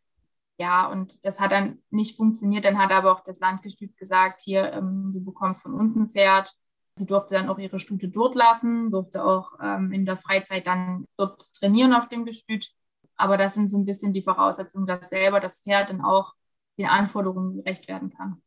Ja, 0.59 0.87
und 0.91 1.25
das 1.25 1.39
hat 1.39 1.53
dann 1.53 1.83
nicht 1.91 2.17
funktioniert. 2.17 2.65
Dann 2.65 2.79
hat 2.79 2.91
aber 2.91 3.13
auch 3.13 3.21
das 3.21 3.39
Landgestüt 3.41 3.97
gesagt, 3.97 4.43
hier, 4.43 4.73
ähm, 4.73 5.11
du 5.13 5.23
bekommst 5.23 5.63
von 5.63 5.75
uns 5.75 5.95
ein 5.95 6.09
Pferd. 6.09 6.55
Sie 6.97 7.05
durfte 7.05 7.35
dann 7.35 7.51
auch 7.51 7.59
ihre 7.59 7.79
Stute 7.79 8.09
dort 8.09 8.35
lassen, 8.35 8.91
durfte 8.91 9.23
auch 9.23 9.53
ähm, 9.63 9.93
in 9.93 10.07
der 10.07 10.17
Freizeit 10.17 10.67
dann 10.67 11.05
dort 11.19 11.53
trainieren 11.53 11.93
auf 11.93 12.09
dem 12.09 12.25
Gestüt. 12.25 12.71
Aber 13.17 13.37
das 13.37 13.55
sind 13.55 13.71
so 13.71 13.79
ein 13.79 13.85
bisschen 13.85 14.15
die 14.15 14.23
Voraussetzungen, 14.23 14.87
dass 14.87 15.09
selber 15.11 15.41
das 15.41 15.61
Pferd 15.61 15.91
dann 15.91 16.01
auch 16.01 16.33
den 16.79 16.87
Anforderungen 16.87 17.57
gerecht 17.57 17.89
werden 17.89 18.11
kann. 18.11 18.43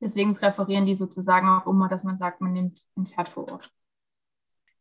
Deswegen 0.00 0.34
präferieren 0.34 0.86
die 0.86 0.94
sozusagen 0.94 1.48
auch 1.48 1.66
immer, 1.66 1.88
dass 1.88 2.04
man 2.04 2.16
sagt, 2.16 2.40
man 2.40 2.54
nimmt 2.54 2.82
ein 2.96 3.06
Pferd 3.06 3.28
vor 3.28 3.50
Ort. 3.52 3.70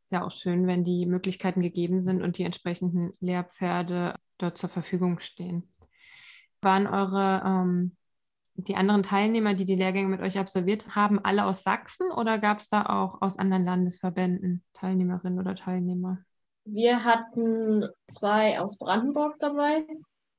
Ist 0.06 0.12
ja 0.12 0.26
auch 0.26 0.32
schön, 0.32 0.66
wenn 0.66 0.86
die 0.86 1.06
Möglichkeiten 1.06 1.62
gegeben 1.62 2.02
sind 2.02 2.22
und 2.22 2.38
die 2.38 2.44
entsprechenden 2.44 3.14
Lehrpferde 3.20 4.16
dort 4.38 4.58
zur 4.58 4.70
Verfügung 4.70 5.20
stehen. 5.20 5.70
Waren 6.62 6.88
eure 6.88 7.42
ähm, 7.46 7.96
die 8.56 8.76
anderen 8.76 9.04
Teilnehmer, 9.04 9.54
die 9.54 9.66
die 9.66 9.76
Lehrgänge 9.76 10.10
mit 10.10 10.22
euch 10.22 10.38
absolviert 10.38 10.96
haben, 10.96 11.24
alle 11.24 11.46
aus 11.46 11.64
Sachsen 11.64 12.12
oder 12.12 12.40
gab 12.40 12.60
es 12.60 12.68
da 12.68 12.86
auch 12.86 13.22
aus 13.22 13.38
anderen 13.38 13.64
Landesverbänden 13.64 14.64
Teilnehmerinnen 14.74 15.40
oder 15.40 15.56
Teilnehmer? 15.56 16.20
Wir 16.66 17.04
hatten 17.04 17.88
zwei 18.10 18.60
aus 18.60 18.78
Brandenburg 18.78 19.36
dabei 19.40 19.86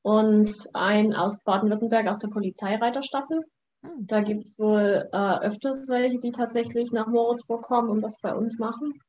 und 0.02 0.52
einen 0.74 1.14
aus 1.14 1.42
Baden-Württemberg 1.42 2.06
aus 2.08 2.20
der 2.20 2.28
Polizeireiterstaffel. 2.28 3.44
Hm. 3.82 4.06
Da 4.06 4.20
gibt 4.20 4.44
es 4.44 4.58
wohl 4.58 5.08
äh, 5.12 5.38
öfters 5.40 5.88
welche, 5.88 6.18
die 6.18 6.30
tatsächlich 6.30 6.92
nach 6.92 7.06
Moritzburg 7.06 7.62
kommen 7.62 7.88
und 7.88 8.00
das 8.00 8.20
bei 8.20 8.34
uns 8.34 8.58
machen. 8.58 9.00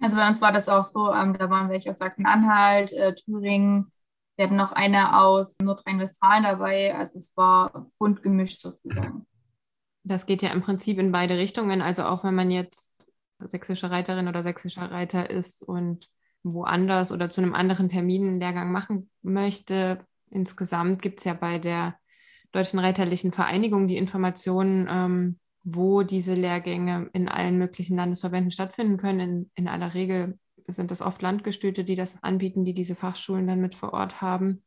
Also 0.00 0.16
bei 0.16 0.28
uns 0.28 0.40
war 0.40 0.52
das 0.52 0.68
auch 0.68 0.84
so, 0.84 1.12
ähm, 1.12 1.36
da 1.38 1.48
waren 1.50 1.68
welche 1.70 1.90
aus 1.90 1.98
Sachsen-Anhalt, 1.98 2.92
äh, 2.92 3.14
Thüringen, 3.14 3.90
wir 4.36 4.44
hatten 4.44 4.56
noch 4.56 4.72
eine 4.72 5.18
aus 5.18 5.56
Nordrhein-Westfalen 5.62 6.44
dabei, 6.44 6.94
also 6.94 7.18
es 7.18 7.36
war 7.36 7.90
bunt 7.98 8.22
gemischt 8.22 8.60
sozusagen. 8.60 9.26
Das 10.04 10.26
geht 10.26 10.42
ja 10.42 10.50
im 10.50 10.62
Prinzip 10.62 10.98
in 10.98 11.10
beide 11.10 11.36
Richtungen, 11.36 11.82
also 11.82 12.04
auch 12.04 12.22
wenn 12.22 12.34
man 12.34 12.50
jetzt 12.50 12.94
sächsische 13.38 13.90
Reiterin 13.90 14.28
oder 14.28 14.42
sächsischer 14.42 14.90
Reiter 14.90 15.28
ist 15.30 15.62
und 15.62 16.08
woanders 16.42 17.12
oder 17.12 17.28
zu 17.28 17.40
einem 17.40 17.54
anderen 17.54 17.88
Termin 17.88 18.26
einen 18.26 18.40
Lehrgang 18.40 18.70
machen 18.70 19.10
möchte. 19.22 20.06
Insgesamt 20.30 21.02
gibt 21.02 21.20
es 21.20 21.24
ja 21.24 21.34
bei 21.34 21.58
der 21.58 21.96
Deutschen 22.52 22.78
Reiterlichen 22.78 23.32
Vereinigung 23.32 23.88
die 23.88 23.96
Informationen, 23.96 24.86
ähm, 24.88 25.38
wo 25.64 26.02
diese 26.02 26.34
Lehrgänge 26.34 27.10
in 27.12 27.28
allen 27.28 27.58
möglichen 27.58 27.96
Landesverbänden 27.96 28.52
stattfinden 28.52 28.96
können. 28.96 29.20
In, 29.20 29.50
in 29.54 29.68
aller 29.68 29.94
Regel 29.94 30.38
sind 30.74 30.90
das 30.90 31.02
oft 31.02 31.22
Landgestüte, 31.22 31.84
die 31.84 31.96
das 31.96 32.22
anbieten, 32.22 32.64
die 32.64 32.74
diese 32.74 32.96
Fachschulen 32.96 33.46
dann 33.46 33.60
mit 33.60 33.74
vor 33.74 33.92
Ort 33.92 34.20
haben. 34.20 34.64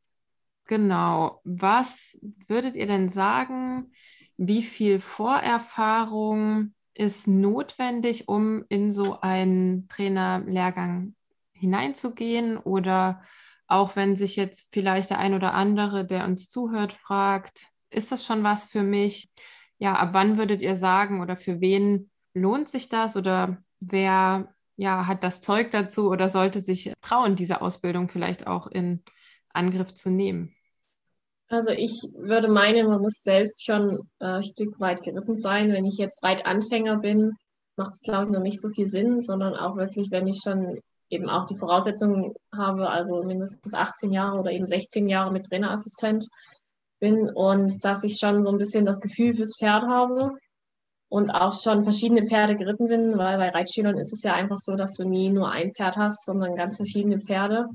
Genau. 0.66 1.42
Was 1.44 2.20
würdet 2.48 2.76
ihr 2.76 2.86
denn 2.86 3.10
sagen, 3.10 3.92
wie 4.38 4.64
viel 4.64 5.00
Vorerfahrung 5.00 6.74
ist 6.94 7.28
notwendig, 7.28 8.28
um 8.28 8.64
in 8.70 8.92
so 8.92 9.20
einen 9.22 9.88
Trainerlehrgang 9.88 11.16
hineinzugehen? 11.54 12.58
Oder 12.58 13.24
auch 13.68 13.96
wenn 13.96 14.16
sich 14.16 14.36
jetzt 14.36 14.74
vielleicht 14.74 15.10
der 15.10 15.20
ein 15.20 15.34
oder 15.34 15.54
andere, 15.54 16.06
der 16.06 16.26
uns 16.26 16.50
zuhört, 16.50 16.94
fragt, 16.94 17.68
ist 17.90 18.12
das 18.12 18.26
schon 18.26 18.44
was 18.44 18.66
für 18.66 18.84
mich? 18.84 19.30
Ja, 19.78 19.96
ab 19.96 20.10
wann 20.14 20.38
würdet 20.38 20.62
ihr 20.62 20.76
sagen 20.76 21.22
oder 21.22 21.36
für 21.36 21.62
wen 21.62 22.12
lohnt 22.34 22.70
sich 22.70 22.90
das 22.90 23.16
oder 23.16 23.58
wer 23.80 24.54
ja, 24.80 25.08
hat 25.08 25.26
das 25.26 25.42
Zeug 25.42 25.72
dazu 25.72 26.10
oder 26.10 26.30
sollte 26.30 26.62
sich 26.62 26.94
trauen, 27.02 27.36
diese 27.36 27.62
Ausbildung 27.62 28.08
vielleicht 28.08 28.48
auch 28.48 28.66
in 28.66 29.04
Angriff 29.50 29.94
zu 29.94 30.10
nehmen? 30.10 30.56
Also 31.50 31.72
ich 31.72 31.92
würde 32.16 32.48
meinen, 32.48 32.88
man 32.88 33.02
muss 33.02 33.22
selbst 33.22 33.66
schon 33.66 34.08
äh, 34.20 34.26
ein 34.26 34.44
Stück 34.44 34.80
weit 34.80 35.04
geritten 35.04 35.36
sein. 35.36 35.74
Wenn 35.74 35.84
ich 35.84 35.98
jetzt 35.98 36.24
Reitanfänger 36.24 36.98
bin, 37.00 37.36
macht 37.76 37.92
es, 37.94 38.02
glaube 38.02 38.26
ich, 38.26 38.30
noch 38.30 38.42
nicht 38.42 38.62
so 38.62 38.70
viel 38.70 38.88
Sinn, 38.88 39.20
sondern 39.20 39.54
auch 39.54 39.76
wirklich, 39.76 40.12
wenn 40.12 40.28
ich 40.28 40.40
schon 40.42 40.80
eben 41.10 41.28
auch 41.28 41.46
die 41.46 41.58
Voraussetzungen 41.58 42.34
habe, 42.56 42.90
also 42.90 43.22
mindestens 43.24 43.74
18 43.74 44.14
Jahre 44.14 44.40
oder 44.40 44.52
eben 44.52 44.66
16 44.66 45.10
Jahre 45.10 45.34
mit 45.34 45.48
Trainerassistent 45.48 46.26
bin 47.02 47.30
und 47.30 47.84
dass 47.84 48.06
ich 48.06 48.18
schon 48.18 48.44
so 48.44 48.50
ein 48.50 48.58
bisschen 48.58 48.86
das 48.86 49.02
Gefühl 49.02 49.34
fürs 49.34 49.58
Pferd 49.58 49.84
habe 49.84 50.38
und 51.10 51.32
auch 51.32 51.54
schon 51.54 51.84
verschiedene 51.84 52.28
Pferde 52.28 52.56
geritten 52.56 52.88
bin, 52.88 53.18
weil 53.18 53.38
bei 53.38 53.50
Reitschülern 53.50 53.98
ist 53.98 54.14
es 54.14 54.24
ja 54.24 54.34
einfach 54.34 54.58
so, 54.58 54.76
dass 54.76 54.96
du 54.96 55.08
nie 55.08 55.30
nur 55.30 55.52
ein 55.52 55.74
Pferd 55.74 55.98
hast, 55.98 56.26
sondern 56.26 56.56
ganz 56.56 56.78
verschiedene 56.78 57.20
Pferde 57.20 57.68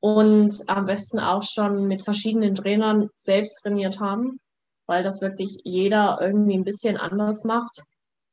und 0.00 0.64
am 0.66 0.86
besten 0.86 1.20
auch 1.20 1.44
schon 1.44 1.86
mit 1.86 2.02
verschiedenen 2.02 2.56
Trainern 2.56 3.08
selbst 3.14 3.62
trainiert 3.62 4.00
haben, 4.00 4.40
weil 4.86 5.04
das 5.04 5.20
wirklich 5.20 5.60
jeder 5.62 6.18
irgendwie 6.20 6.58
ein 6.58 6.64
bisschen 6.64 6.96
anders 6.96 7.44
macht 7.44 7.82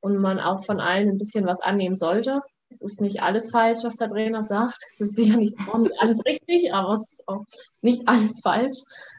und 0.01 0.17
man 0.17 0.39
auch 0.39 0.65
von 0.65 0.79
allen 0.79 1.09
ein 1.09 1.17
bisschen 1.19 1.45
was 1.45 1.62
annehmen 1.62 1.95
sollte. 1.95 2.41
Es 2.71 2.81
ist 2.81 3.01
nicht 3.01 3.21
alles 3.21 3.51
falsch, 3.51 3.79
was 3.83 3.97
der 3.97 4.07
Trainer 4.07 4.41
sagt. 4.41 4.77
Es 4.93 4.99
ist 4.99 5.15
sicher 5.15 5.38
nicht 5.38 5.55
alles 5.99 6.19
richtig, 6.25 6.73
aber 6.73 6.93
es 6.93 7.13
ist 7.13 7.27
auch 7.27 7.45
nicht 7.81 8.07
alles 8.07 8.41
falsch. 8.41 8.77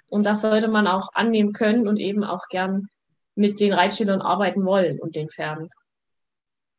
Und 0.09 0.27
das 0.27 0.41
sollte 0.41 0.69
man 0.69 0.89
auch 0.89 1.09
annehmen 1.15 1.53
können 1.53 1.87
und 1.87 1.99
eben 1.99 2.25
auch 2.25 2.49
gern 2.49 2.89
mit 3.35 3.61
den 3.61 3.73
Reitschülern 3.73 4.21
arbeiten 4.21 4.65
wollen 4.65 5.01
und 5.01 5.15
den 5.15 5.31
Pferden. 5.31 5.69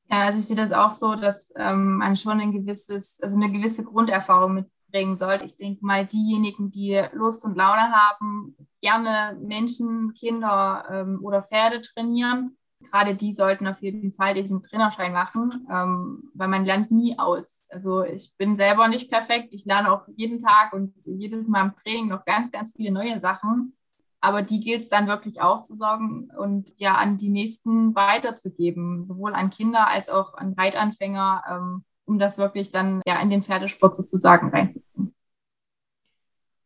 Ja, 0.10 0.26
also 0.26 0.40
ich 0.40 0.46
sehe 0.46 0.56
das 0.56 0.74
auch 0.74 0.92
so, 0.92 1.16
dass 1.16 1.50
ähm, 1.56 1.98
man 1.98 2.18
schon 2.18 2.40
ein 2.40 2.52
gewisses, 2.52 3.20
also 3.22 3.36
eine 3.36 3.52
gewisse 3.52 3.84
Grunderfahrung 3.84 4.54
mitbringen 4.54 5.18
sollte. 5.18 5.46
Ich 5.46 5.56
denke 5.56 5.86
mal, 5.86 6.06
diejenigen, 6.06 6.70
die 6.70 7.02
Lust 7.14 7.46
und 7.46 7.56
Laune 7.56 7.92
haben, 7.92 8.56
gerne 8.82 9.38
Menschen, 9.40 10.14
Kinder 10.14 10.86
ähm, 10.92 11.20
oder 11.24 11.44
Pferde 11.44 11.82
trainieren, 11.82 12.58
gerade 12.82 13.16
die 13.16 13.34
sollten 13.34 13.68
auf 13.68 13.82
jeden 13.82 14.12
Fall 14.12 14.34
diesen 14.34 14.64
Trainerschein 14.64 15.14
machen, 15.14 15.68
ähm, 15.72 16.32
weil 16.34 16.48
man 16.48 16.66
lernt 16.66 16.92
nie 16.92 17.18
aus. 17.18 17.64
Also 17.70 18.04
ich 18.04 18.36
bin 18.38 18.56
selber 18.56 18.88
nicht 18.88 19.10
perfekt. 19.10 19.54
Ich 19.54 19.66
lerne 19.66 19.92
auch 19.92 20.08
jeden 20.16 20.42
Tag 20.42 20.74
und 20.74 20.94
jedes 21.06 21.48
Mal 21.48 21.68
im 21.68 21.76
Training 21.76 22.08
noch 22.10 22.26
ganz, 22.26 22.52
ganz 22.52 22.74
viele 22.76 22.92
neue 22.92 23.20
Sachen. 23.20 23.76
Aber 24.22 24.44
die 24.44 24.60
gilt 24.60 24.84
es 24.84 24.90
dann 24.90 25.08
wirklich 25.08 25.42
aufzusorgen 25.42 26.32
und 26.38 26.72
ja 26.78 26.96
an 26.96 27.18
die 27.18 27.30
Nächsten 27.30 27.96
weiterzugeben, 27.96 29.04
sowohl 29.04 29.34
an 29.34 29.50
Kinder 29.50 29.88
als 29.88 30.10
auch 30.10 30.36
an 30.36 30.54
Reitanfänger, 30.54 31.44
ähm, 31.50 31.84
um 32.06 32.20
das 32.20 32.38
wirklich 32.38 32.72
dann 32.72 33.02
ja 33.08 33.20
in 33.20 33.32
den 33.32 33.42
Pferdesport 33.42 33.98
sozusagen 33.98 34.50
reinzubringen. 34.50 35.16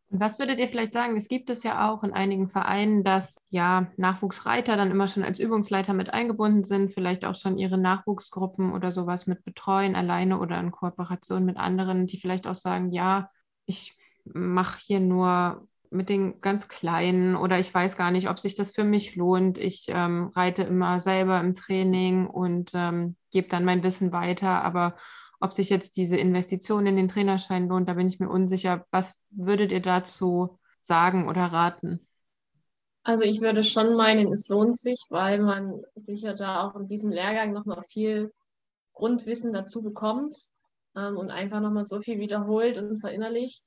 Was 0.10 0.40
würdet 0.40 0.60
ihr 0.60 0.68
vielleicht 0.68 0.94
sagen? 0.94 1.18
Es 1.18 1.28
gibt 1.28 1.50
es 1.50 1.64
ja 1.64 1.90
auch 1.90 2.04
in 2.04 2.14
einigen 2.14 2.48
Vereinen, 2.48 3.04
dass 3.04 3.38
ja 3.50 3.88
Nachwuchsreiter 3.98 4.78
dann 4.78 4.92
immer 4.92 5.08
schon 5.08 5.24
als 5.24 5.40
Übungsleiter 5.40 5.94
mit 5.94 6.14
eingebunden 6.14 6.64
sind, 6.64 6.94
vielleicht 6.94 7.26
auch 7.26 7.36
schon 7.36 7.58
ihre 7.58 7.78
Nachwuchsgruppen 7.78 8.74
oder 8.74 8.92
sowas 8.92 9.28
mit 9.28 9.44
betreuen, 9.44 9.96
alleine 9.96 10.40
oder 10.40 10.60
in 10.60 10.72
Kooperation 10.72 11.44
mit 11.44 11.58
anderen, 11.58 12.06
die 12.06 12.18
vielleicht 12.18 12.48
auch 12.48 12.56
sagen, 12.56 12.92
ja, 12.92 13.30
ich 13.66 13.98
mache 14.26 14.80
hier 14.80 15.00
nur 15.00 15.68
mit 15.90 16.10
den 16.10 16.42
ganz 16.42 16.68
Kleinen 16.68 17.36
oder 17.36 17.60
ich 17.60 17.74
weiß 17.74 17.98
gar 17.98 18.12
nicht, 18.12 18.30
ob 18.30 18.40
sich 18.40 18.56
das 18.56 18.72
für 18.72 18.84
mich 18.84 19.16
lohnt. 19.16 19.58
Ich 19.58 19.86
ähm, 19.90 20.32
reite 20.36 20.64
immer 20.64 21.00
selber 21.00 21.40
im 21.40 21.54
Training 21.54 22.28
und 22.28 22.72
ähm, 22.74 23.16
gebe 23.32 23.48
dann 23.48 23.66
mein 23.66 23.84
Wissen 23.84 24.12
weiter, 24.12 24.64
aber 24.64 24.96
ob 25.40 25.54
sich 25.54 25.70
jetzt 25.70 25.98
diese 25.98 26.18
Investition 26.18 26.86
in 26.88 26.96
den 26.96 27.08
Trainerschein 27.08 27.68
lohnt, 27.68 27.90
da 27.90 27.94
bin 27.94 28.08
ich 28.08 28.20
mir 28.20 28.30
unsicher. 28.30 28.86
Was 28.92 29.20
würdet 29.30 29.72
ihr 29.72 29.82
dazu 29.82 30.60
sagen 30.80 31.28
oder 31.28 31.46
raten? 31.46 32.08
Also 33.04 33.24
ich 33.24 33.42
würde 33.42 33.62
schon 33.62 33.96
meinen, 33.96 34.34
es 34.34 34.48
lohnt 34.48 34.78
sich, 34.78 35.00
weil 35.10 35.40
man 35.40 35.84
sicher 35.94 36.34
da 36.34 36.68
auch 36.68 36.76
in 36.76 36.88
diesem 36.88 37.12
Lehrgang 37.12 37.54
nochmal 37.54 37.84
viel 37.88 38.34
Grundwissen 38.94 39.54
dazu 39.54 39.84
bekommt 39.84 40.36
ähm, 40.96 41.18
und 41.18 41.30
einfach 41.30 41.60
nochmal 41.60 41.84
so 41.84 42.02
viel 42.02 42.20
wiederholt 42.20 42.78
und 42.78 43.00
verinnerlicht 43.00 43.64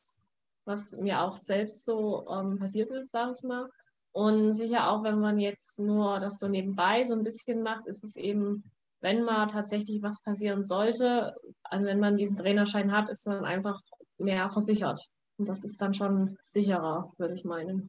was 0.68 0.92
mir 0.92 1.22
auch 1.22 1.37
selbst 1.37 1.85
so 1.85 2.28
ähm, 2.31 2.59
passiert 2.59 2.90
ist, 2.90 3.11
sage 3.11 3.35
ich 3.37 3.42
mal. 3.42 3.68
Und 4.12 4.52
sicher 4.52 4.90
auch, 4.90 5.02
wenn 5.02 5.18
man 5.18 5.38
jetzt 5.38 5.78
nur 5.78 6.20
das 6.20 6.38
so 6.38 6.46
nebenbei 6.46 7.04
so 7.04 7.14
ein 7.14 7.24
bisschen 7.24 7.62
macht, 7.62 7.87
ist 7.87 8.04
es 8.04 8.16
eben, 8.16 8.70
wenn 9.00 9.24
mal 9.24 9.46
tatsächlich 9.46 10.02
was 10.02 10.22
passieren 10.22 10.62
sollte, 10.62 11.35
wenn 11.70 12.00
man 12.00 12.16
diesen 12.16 12.37
Trainerschein 12.37 12.92
hat, 12.92 13.09
ist 13.09 13.26
man 13.26 13.44
einfach 13.44 13.81
mehr 14.18 14.50
versichert. 14.50 15.09
Und 15.38 15.48
das 15.48 15.64
ist 15.64 15.81
dann 15.81 15.94
schon 15.94 16.37
sicherer, 16.42 17.12
würde 17.16 17.35
ich 17.35 17.44
meinen. 17.44 17.88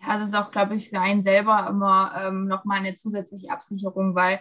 Ja, 0.00 0.18
das 0.18 0.28
ist 0.28 0.34
auch, 0.34 0.50
glaube 0.50 0.74
ich, 0.76 0.90
für 0.90 1.00
einen 1.00 1.22
selber 1.22 1.66
immer 1.68 2.12
ähm, 2.16 2.46
nochmal 2.46 2.78
eine 2.78 2.96
zusätzliche 2.96 3.50
Absicherung, 3.50 4.14
weil 4.14 4.40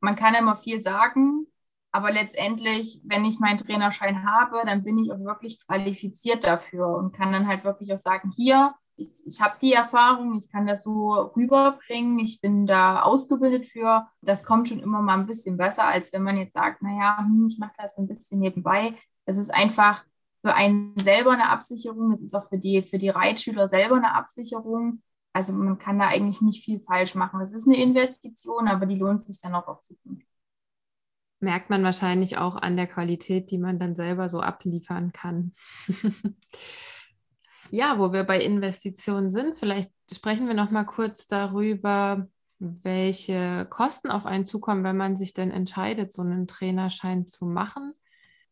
man 0.00 0.16
kann 0.16 0.34
immer 0.34 0.56
viel 0.56 0.82
sagen, 0.82 1.46
Aber 1.94 2.10
letztendlich, 2.10 3.00
wenn 3.04 3.24
ich 3.24 3.38
meinen 3.38 3.56
Trainerschein 3.56 4.28
habe, 4.28 4.62
dann 4.66 4.82
bin 4.82 4.98
ich 4.98 5.12
auch 5.12 5.20
wirklich 5.20 5.64
qualifiziert 5.64 6.42
dafür 6.42 6.88
und 6.88 7.12
kann 7.12 7.32
dann 7.32 7.46
halt 7.46 7.62
wirklich 7.62 7.94
auch 7.94 7.98
sagen, 7.98 8.32
hier, 8.34 8.74
ich, 8.96 9.10
ich 9.24 9.40
habe 9.40 9.54
die 9.62 9.74
Erfahrung, 9.74 10.36
ich 10.36 10.50
kann 10.50 10.66
das 10.66 10.82
so 10.82 11.12
rüberbringen, 11.36 12.18
ich 12.18 12.40
bin 12.40 12.66
da 12.66 13.02
ausgebildet 13.02 13.66
für. 13.66 14.08
Das 14.22 14.42
kommt 14.42 14.68
schon 14.68 14.80
immer 14.80 15.02
mal 15.02 15.14
ein 15.16 15.28
bisschen 15.28 15.56
besser, 15.56 15.84
als 15.84 16.12
wenn 16.12 16.24
man 16.24 16.36
jetzt 16.36 16.54
sagt, 16.54 16.82
naja, 16.82 17.18
hm, 17.18 17.46
ich 17.46 17.60
mache 17.60 17.74
das 17.78 17.96
ein 17.96 18.08
bisschen 18.08 18.40
nebenbei. 18.40 18.94
Es 19.24 19.38
ist 19.38 19.54
einfach 19.54 20.04
für 20.42 20.52
einen 20.52 20.98
selber 20.98 21.30
eine 21.30 21.48
Absicherung, 21.48 22.10
es 22.14 22.22
ist 22.22 22.34
auch 22.34 22.48
für 22.48 22.58
die, 22.58 22.82
für 22.82 22.98
die 22.98 23.10
Reitschüler 23.10 23.68
selber 23.68 23.94
eine 23.94 24.14
Absicherung. 24.16 25.00
Also 25.32 25.52
man 25.52 25.78
kann 25.78 26.00
da 26.00 26.08
eigentlich 26.08 26.40
nicht 26.40 26.64
viel 26.64 26.80
falsch 26.80 27.14
machen. 27.14 27.40
Es 27.40 27.52
ist 27.52 27.68
eine 27.68 27.80
Investition, 27.80 28.66
aber 28.66 28.84
die 28.86 28.96
lohnt 28.96 29.22
sich 29.22 29.40
dann 29.40 29.54
auch 29.54 29.68
auf 29.68 29.84
Zukunft. 29.84 30.26
Merkt 31.44 31.68
man 31.68 31.84
wahrscheinlich 31.84 32.38
auch 32.38 32.56
an 32.56 32.76
der 32.76 32.86
Qualität, 32.86 33.50
die 33.50 33.58
man 33.58 33.78
dann 33.78 33.94
selber 33.94 34.30
so 34.30 34.40
abliefern 34.40 35.12
kann. 35.12 35.52
ja, 37.70 37.98
wo 37.98 38.14
wir 38.14 38.24
bei 38.24 38.40
Investitionen 38.40 39.30
sind, 39.30 39.58
vielleicht 39.58 39.92
sprechen 40.10 40.48
wir 40.48 40.54
noch 40.54 40.70
mal 40.70 40.84
kurz 40.84 41.26
darüber, 41.26 42.26
welche 42.58 43.66
Kosten 43.68 44.10
auf 44.10 44.24
einen 44.24 44.46
zukommen, 44.46 44.84
wenn 44.84 44.96
man 44.96 45.18
sich 45.18 45.34
denn 45.34 45.50
entscheidet, 45.50 46.14
so 46.14 46.22
einen 46.22 46.46
Trainerschein 46.46 47.26
zu 47.26 47.44
machen. 47.44 47.92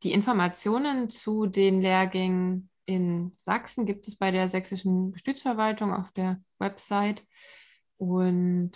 Die 0.02 0.12
Informationen 0.12 1.08
zu 1.08 1.46
den 1.46 1.80
Lehrgängen 1.80 2.68
in 2.84 3.32
Sachsen 3.38 3.86
gibt 3.86 4.06
es 4.06 4.16
bei 4.16 4.30
der 4.30 4.50
sächsischen 4.50 5.12
Gestütsverwaltung 5.12 5.94
auf 5.94 6.10
der 6.12 6.42
Website 6.58 7.24
und 7.96 8.72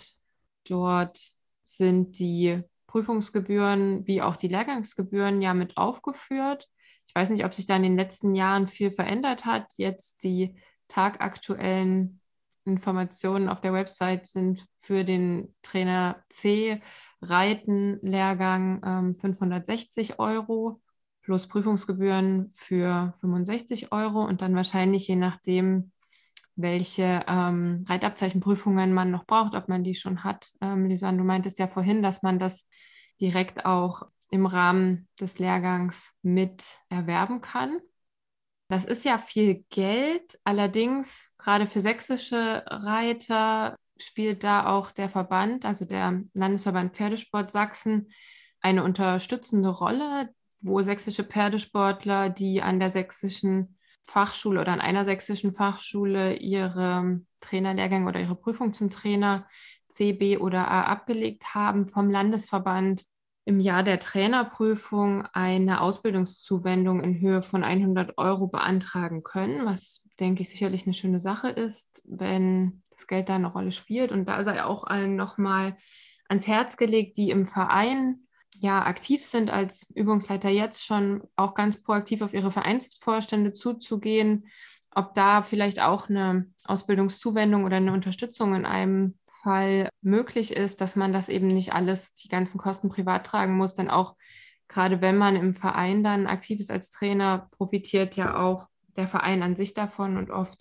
dort 0.63 1.19
sind 1.63 2.17
die 2.17 2.63
Prüfungsgebühren 2.97 4.07
wie 4.07 4.23
auch 4.23 4.35
die 4.35 4.47
Lehrgangsgebühren 4.47 5.39
ja 5.39 5.53
mit 5.53 5.77
aufgeführt. 5.77 6.67
Ich 7.05 7.13
weiß 7.13 7.29
nicht, 7.29 7.45
ob 7.45 7.53
sich 7.53 7.67
da 7.67 7.75
in 7.75 7.83
den 7.83 7.95
letzten 7.95 8.33
Jahren 8.33 8.67
viel 8.67 8.89
verändert 8.89 9.45
hat. 9.45 9.71
Jetzt 9.77 10.23
die 10.23 10.55
tagaktuellen 10.87 12.19
Informationen 12.65 13.49
auf 13.49 13.61
der 13.61 13.71
Website 13.71 14.25
sind 14.25 14.65
für 14.79 15.03
den 15.03 15.53
Trainer 15.61 16.23
C 16.29 16.81
Reiten-Lehrgang 17.21 18.81
ähm, 18.83 19.13
560 19.13 20.17
Euro 20.17 20.81
plus 21.21 21.47
Prüfungsgebühren 21.47 22.49
für 22.49 23.13
65 23.21 23.91
Euro 23.91 24.25
und 24.25 24.41
dann 24.41 24.55
wahrscheinlich 24.55 25.07
je 25.07 25.17
nachdem, 25.17 25.91
welche 26.57 27.23
ähm, 27.27 27.85
Reitabzeichenprüfungen 27.87 28.93
man 28.93 29.11
noch 29.11 29.25
braucht, 29.25 29.55
ob 29.55 29.69
man 29.69 29.83
die 29.83 29.95
schon 29.95 30.23
hat. 30.23 30.49
Ähm, 30.59 30.87
Lisanne, 30.87 31.19
du 31.19 31.23
meintest 31.23 31.59
ja 31.59 31.67
vorhin, 31.67 32.01
dass 32.01 32.23
man 32.23 32.39
das 32.39 32.67
direkt 33.21 33.65
auch 33.65 34.01
im 34.29 34.45
Rahmen 34.45 35.07
des 35.19 35.39
Lehrgangs 35.39 36.11
mit 36.21 36.65
erwerben 36.89 37.41
kann. 37.41 37.79
Das 38.69 38.83
ist 38.83 39.05
ja 39.05 39.17
viel 39.17 39.63
Geld, 39.69 40.37
allerdings 40.43 41.31
gerade 41.37 41.67
für 41.67 41.79
sächsische 41.79 42.65
Reiter 42.67 43.77
spielt 43.95 44.43
da 44.43 44.67
auch 44.67 44.91
der 44.91 45.09
Verband, 45.09 45.63
also 45.63 45.85
der 45.85 46.21
Landesverband 46.33 46.95
Pferdesport 46.95 47.51
Sachsen, 47.51 48.11
eine 48.59 48.83
unterstützende 48.83 49.69
Rolle, 49.69 50.29
wo 50.59 50.81
sächsische 50.81 51.23
Pferdesportler, 51.23 52.29
die 52.29 52.61
an 52.61 52.79
der 52.79 52.89
sächsischen 52.89 53.76
Fachschule 54.07 54.61
oder 54.61 54.71
an 54.71 54.81
einer 54.81 55.05
sächsischen 55.05 55.51
Fachschule 55.51 56.35
ihre 56.37 57.21
Trainerlehrgänge 57.41 58.07
oder 58.07 58.19
ihre 58.19 58.35
Prüfung 58.35 58.73
zum 58.73 58.89
Trainer 58.89 59.47
C, 59.89 60.13
B 60.13 60.37
oder 60.37 60.69
A 60.69 60.83
abgelegt 60.83 61.53
haben, 61.53 61.87
vom 61.87 62.09
Landesverband 62.09 63.03
im 63.45 63.59
Jahr 63.59 63.83
der 63.83 63.99
Trainerprüfung 63.99 65.25
eine 65.31 65.81
Ausbildungszuwendung 65.81 67.01
in 67.01 67.19
Höhe 67.21 67.41
von 67.41 67.63
100 67.63 68.17
Euro 68.17 68.47
beantragen 68.47 69.23
können, 69.23 69.65
was, 69.65 70.05
denke 70.19 70.41
ich, 70.41 70.49
sicherlich 70.49 70.85
eine 70.85 70.93
schöne 70.93 71.21
Sache 71.21 71.49
ist, 71.49 72.01
wenn 72.05 72.83
das 72.89 73.07
Geld 73.07 73.29
da 73.29 73.35
eine 73.35 73.47
Rolle 73.47 73.71
spielt. 73.71 74.11
Und 74.11 74.25
da 74.25 74.43
sei 74.43 74.63
auch 74.63 74.83
allen 74.83 75.15
nochmal 75.15 75.77
ans 76.27 76.45
Herz 76.47 76.75
gelegt, 76.75 77.15
die 77.15 77.29
im 77.29 77.45
Verein 77.45 78.26
ja 78.59 78.85
aktiv 78.85 79.23
sind, 79.25 79.49
als 79.49 79.87
Übungsleiter 79.93 80.49
jetzt 80.49 80.85
schon 80.85 81.23
auch 81.35 81.53
ganz 81.53 81.81
proaktiv 81.81 82.21
auf 82.21 82.33
ihre 82.33 82.51
Vereinsvorstände 82.51 83.53
zuzugehen, 83.53 84.47
ob 84.93 85.13
da 85.13 85.43
vielleicht 85.43 85.79
auch 85.79 86.09
eine 86.09 86.47
Ausbildungszuwendung 86.65 87.65
oder 87.65 87.77
eine 87.77 87.93
Unterstützung 87.93 88.55
in 88.55 88.65
einem 88.65 89.17
Fall 89.43 89.89
möglich 90.01 90.51
ist, 90.51 90.81
dass 90.81 90.95
man 90.95 91.13
das 91.13 91.29
eben 91.29 91.47
nicht 91.47 91.73
alles, 91.73 92.13
die 92.15 92.29
ganzen 92.29 92.57
Kosten 92.57 92.89
privat 92.89 93.25
tragen 93.25 93.55
muss, 93.55 93.75
denn 93.75 93.89
auch 93.89 94.15
gerade 94.67 95.01
wenn 95.01 95.17
man 95.17 95.35
im 95.35 95.53
Verein 95.53 96.03
dann 96.03 96.27
aktiv 96.27 96.59
ist 96.59 96.71
als 96.71 96.89
Trainer, 96.89 97.47
profitiert 97.51 98.15
ja 98.15 98.37
auch 98.37 98.67
der 98.97 99.07
Verein 99.07 99.43
an 99.43 99.55
sich 99.55 99.73
davon 99.73 100.17
und 100.17 100.31
oft 100.31 100.57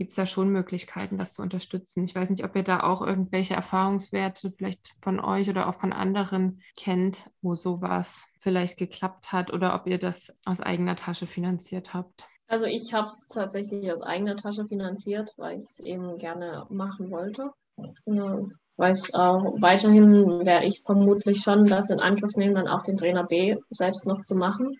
gibt 0.00 0.12
es 0.12 0.16
da 0.16 0.24
schon 0.24 0.48
Möglichkeiten, 0.48 1.18
das 1.18 1.34
zu 1.34 1.42
unterstützen. 1.42 2.04
Ich 2.04 2.14
weiß 2.14 2.30
nicht, 2.30 2.42
ob 2.42 2.56
ihr 2.56 2.62
da 2.62 2.80
auch 2.84 3.02
irgendwelche 3.02 3.52
Erfahrungswerte 3.52 4.50
vielleicht 4.50 4.94
von 5.02 5.20
euch 5.20 5.50
oder 5.50 5.68
auch 5.68 5.74
von 5.74 5.92
anderen 5.92 6.62
kennt, 6.74 7.28
wo 7.42 7.54
sowas 7.54 8.24
vielleicht 8.38 8.78
geklappt 8.78 9.30
hat 9.30 9.52
oder 9.52 9.74
ob 9.74 9.86
ihr 9.86 9.98
das 9.98 10.32
aus 10.46 10.62
eigener 10.62 10.96
Tasche 10.96 11.26
finanziert 11.26 11.92
habt. 11.92 12.24
Also 12.48 12.64
ich 12.64 12.94
habe 12.94 13.08
es 13.08 13.28
tatsächlich 13.28 13.92
aus 13.92 14.00
eigener 14.00 14.36
Tasche 14.36 14.64
finanziert, 14.66 15.34
weil 15.36 15.58
ich 15.58 15.64
es 15.64 15.80
eben 15.80 16.16
gerne 16.16 16.64
machen 16.70 17.10
wollte. 17.10 17.50
Ich 17.76 18.78
weiß 18.78 19.12
auch, 19.12 19.60
weiterhin 19.60 20.46
werde 20.46 20.64
ich 20.64 20.80
vermutlich 20.82 21.42
schon 21.42 21.66
das 21.66 21.90
in 21.90 22.00
Angriff 22.00 22.36
nehmen, 22.36 22.54
dann 22.54 22.68
auch 22.68 22.84
den 22.84 22.96
Trainer 22.96 23.24
B 23.24 23.58
selbst 23.68 24.06
noch 24.06 24.22
zu 24.22 24.34
machen. 24.34 24.78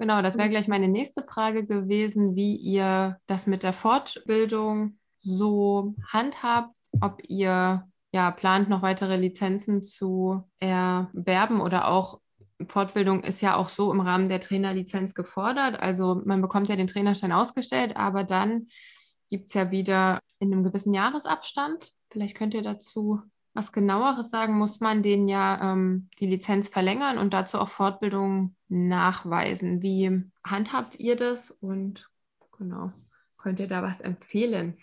Genau, 0.00 0.22
das 0.22 0.38
wäre 0.38 0.48
gleich 0.48 0.66
meine 0.66 0.88
nächste 0.88 1.22
Frage 1.22 1.66
gewesen, 1.66 2.34
wie 2.34 2.56
ihr 2.56 3.18
das 3.26 3.46
mit 3.46 3.62
der 3.62 3.72
Fortbildung 3.72 4.98
so 5.18 5.94
handhabt, 6.10 6.74
ob 7.00 7.20
ihr 7.28 7.86
ja 8.12 8.30
plant, 8.30 8.68
noch 8.68 8.82
weitere 8.82 9.16
Lizenzen 9.16 9.82
zu 9.82 10.42
erwerben 10.58 11.60
oder 11.60 11.88
auch 11.88 12.20
Fortbildung 12.66 13.22
ist 13.22 13.40
ja 13.40 13.56
auch 13.56 13.68
so 13.68 13.92
im 13.92 14.00
Rahmen 14.00 14.28
der 14.28 14.40
Trainerlizenz 14.40 15.14
gefordert. 15.14 15.78
Also 15.78 16.20
man 16.24 16.42
bekommt 16.42 16.68
ja 16.68 16.76
den 16.76 16.86
Trainerschein 16.86 17.32
ausgestellt, 17.32 17.96
aber 17.96 18.24
dann 18.24 18.68
gibt 19.28 19.48
es 19.48 19.54
ja 19.54 19.70
wieder 19.70 20.20
in 20.38 20.52
einem 20.52 20.64
gewissen 20.64 20.92
Jahresabstand 20.92 21.92
Vielleicht 22.10 22.36
könnt 22.36 22.54
ihr 22.54 22.62
dazu 22.62 23.22
was 23.54 23.72
genaueres 23.72 24.30
sagen. 24.30 24.58
Muss 24.58 24.80
man 24.80 25.02
den 25.02 25.28
ja 25.28 25.72
ähm, 25.72 26.08
die 26.18 26.26
Lizenz 26.26 26.68
verlängern 26.68 27.18
und 27.18 27.32
dazu 27.32 27.58
auch 27.58 27.68
Fortbildungen 27.68 28.56
nachweisen? 28.70 29.82
Wie 29.82 30.24
handhabt 30.44 30.98
ihr 30.98 31.16
das 31.16 31.50
und 31.50 32.08
genau, 32.56 32.92
könnt 33.36 33.60
ihr 33.60 33.68
da 33.68 33.82
was 33.82 34.00
empfehlen? 34.00 34.78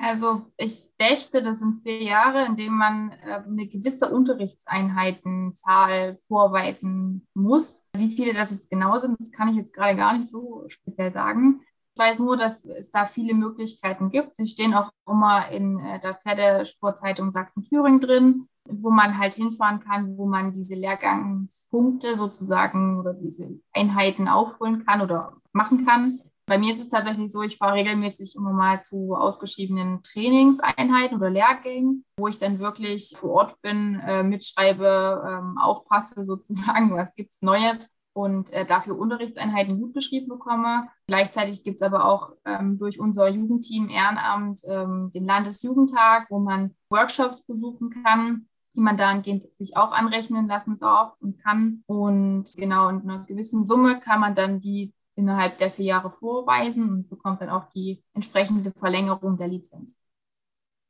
Also 0.00 0.50
ich 0.56 0.86
dächte, 1.00 1.40
das 1.40 1.60
sind 1.60 1.82
vier 1.82 2.02
Jahre, 2.02 2.44
in 2.46 2.56
denen 2.56 2.76
man 2.76 3.12
äh, 3.12 3.42
eine 3.46 3.68
gewisse 3.68 4.10
Unterrichtseinheitenzahl 4.10 6.18
vorweisen 6.26 7.28
muss. 7.32 7.82
Wie 7.96 8.14
viele 8.14 8.34
das 8.34 8.50
jetzt 8.50 8.68
genau 8.68 9.00
sind, 9.00 9.18
das 9.20 9.30
kann 9.30 9.48
ich 9.48 9.56
jetzt 9.56 9.72
gerade 9.72 9.96
gar 9.96 10.18
nicht 10.18 10.28
so 10.28 10.64
speziell 10.68 11.12
sagen. 11.12 11.60
Ich 11.94 12.00
weiß 12.00 12.18
nur, 12.18 12.36
dass 12.36 12.64
es 12.64 12.90
da 12.90 13.06
viele 13.06 13.34
Möglichkeiten 13.34 14.10
gibt. 14.10 14.36
Sie 14.36 14.48
stehen 14.48 14.74
auch 14.74 14.90
immer 15.06 15.48
in 15.50 15.78
äh, 15.78 16.00
der 16.00 16.16
Pferdesportzeitung 16.16 17.30
Sachsen-Thüringen 17.30 18.00
drin, 18.00 18.48
wo 18.68 18.90
man 18.90 19.18
halt 19.18 19.34
hinfahren 19.34 19.80
kann, 19.80 20.16
wo 20.16 20.26
man 20.26 20.52
diese 20.52 20.74
Lehrgangspunkte 20.74 22.16
sozusagen 22.16 22.98
oder 22.98 23.14
diese 23.14 23.60
Einheiten 23.72 24.28
aufholen 24.28 24.84
kann 24.86 25.00
oder 25.00 25.34
machen 25.52 25.84
kann. 25.86 26.20
Bei 26.46 26.58
mir 26.58 26.74
ist 26.74 26.82
es 26.82 26.88
tatsächlich 26.88 27.32
so, 27.32 27.42
ich 27.42 27.56
fahre 27.56 27.76
regelmäßig 27.76 28.34
immer 28.36 28.52
mal 28.52 28.82
zu 28.82 29.14
ausgeschriebenen 29.14 30.02
Trainingseinheiten 30.02 31.16
oder 31.16 31.30
Lehrgängen, 31.30 32.04
wo 32.18 32.28
ich 32.28 32.38
dann 32.38 32.58
wirklich 32.58 33.14
vor 33.18 33.30
Ort 33.30 33.62
bin, 33.62 33.98
äh, 34.06 34.22
mitschreibe, 34.22 35.24
ähm, 35.26 35.56
aufpasse 35.58 36.24
sozusagen, 36.24 36.94
was 36.94 37.14
gibt 37.14 37.32
es 37.32 37.40
Neues 37.40 37.78
und 38.12 38.50
äh, 38.52 38.66
dafür 38.66 38.98
Unterrichtseinheiten 38.98 39.80
gut 39.80 39.94
beschrieben 39.94 40.28
bekomme. 40.28 40.88
Gleichzeitig 41.06 41.64
gibt 41.64 41.80
es 41.80 41.82
aber 41.82 42.04
auch 42.04 42.32
ähm, 42.44 42.78
durch 42.78 43.00
unser 43.00 43.28
Jugendteam 43.28 43.88
Ehrenamt 43.88 44.60
ähm, 44.66 45.10
den 45.14 45.24
Landesjugendtag, 45.24 46.26
wo 46.28 46.38
man 46.38 46.74
Workshops 46.90 47.42
besuchen 47.42 47.90
kann, 48.04 48.46
die 48.74 48.80
man 48.80 48.96
dahingehend 48.96 49.46
sich 49.58 49.76
auch 49.76 49.92
anrechnen 49.92 50.48
lassen 50.48 50.78
darf 50.78 51.14
und 51.20 51.42
kann. 51.42 51.82
Und 51.86 52.54
genau, 52.56 52.88
in 52.88 53.02
einer 53.02 53.24
gewissen 53.24 53.66
Summe 53.66 54.00
kann 54.00 54.20
man 54.20 54.34
dann 54.34 54.60
die 54.60 54.92
innerhalb 55.14 55.58
der 55.58 55.70
vier 55.70 55.84
Jahre 55.84 56.10
vorweisen 56.10 56.88
und 56.90 57.08
bekommt 57.08 57.40
dann 57.40 57.50
auch 57.50 57.68
die 57.70 58.02
entsprechende 58.14 58.72
Verlängerung 58.72 59.36
der 59.38 59.48
Lizenz. 59.48 59.98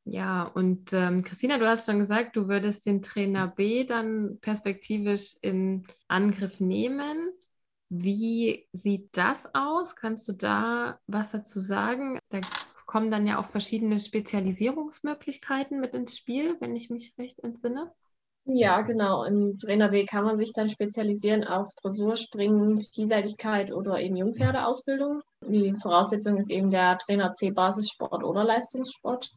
Ja, 0.07 0.45
und 0.45 0.93
ähm, 0.93 1.23
Christina, 1.25 1.57
du 1.57 1.67
hast 1.67 1.87
schon 1.87 1.99
gesagt, 1.99 2.37
du 2.37 2.47
würdest 2.49 2.85
den 2.85 3.01
Trainer 3.01 3.49
B 3.49 3.85
dann 3.85 4.39
perspektivisch 4.41 5.37
in 5.41 5.87
Angriff 6.09 6.61
nehmen. 6.61 7.31
Wie 7.89 8.69
sieht 8.73 9.17
das 9.17 9.49
aus? 9.55 9.97
Kannst 9.97 10.29
du 10.29 10.33
da 10.33 10.99
was 11.07 11.31
dazu 11.31 11.59
sagen? 11.59 12.19
Da 12.29 12.41
kommen 12.95 13.11
dann 13.11 13.27
ja 13.27 13.41
auch 13.41 13.47
verschiedene 13.47 13.99
Spezialisierungsmöglichkeiten 13.99 15.81
mit 15.81 15.95
ins 15.95 16.17
Spiel, 16.17 16.55
wenn 16.61 16.77
ich 16.77 16.91
mich 16.91 17.13
recht 17.19 17.41
entsinne. 17.41 17.93
Ja, 18.45 18.83
genau. 18.83 19.25
Im 19.25 19.59
Trainerweg 19.59 20.09
kann 20.09 20.23
man 20.23 20.37
sich 20.37 20.53
dann 20.53 20.69
spezialisieren 20.69 21.43
auf 21.43 21.75
Dressurspringen, 21.83 22.85
Vielseitigkeit 22.95 23.73
oder 23.73 23.99
eben 23.99 24.15
Jungpferdeausbildung. 24.15 25.23
Die 25.41 25.75
Voraussetzung 25.83 26.37
ist 26.37 26.53
eben 26.53 26.71
der 26.71 26.97
Trainer 26.99 27.33
C 27.33 27.51
Basissport 27.51 28.23
oder 28.23 28.45
Leistungssport, 28.45 29.29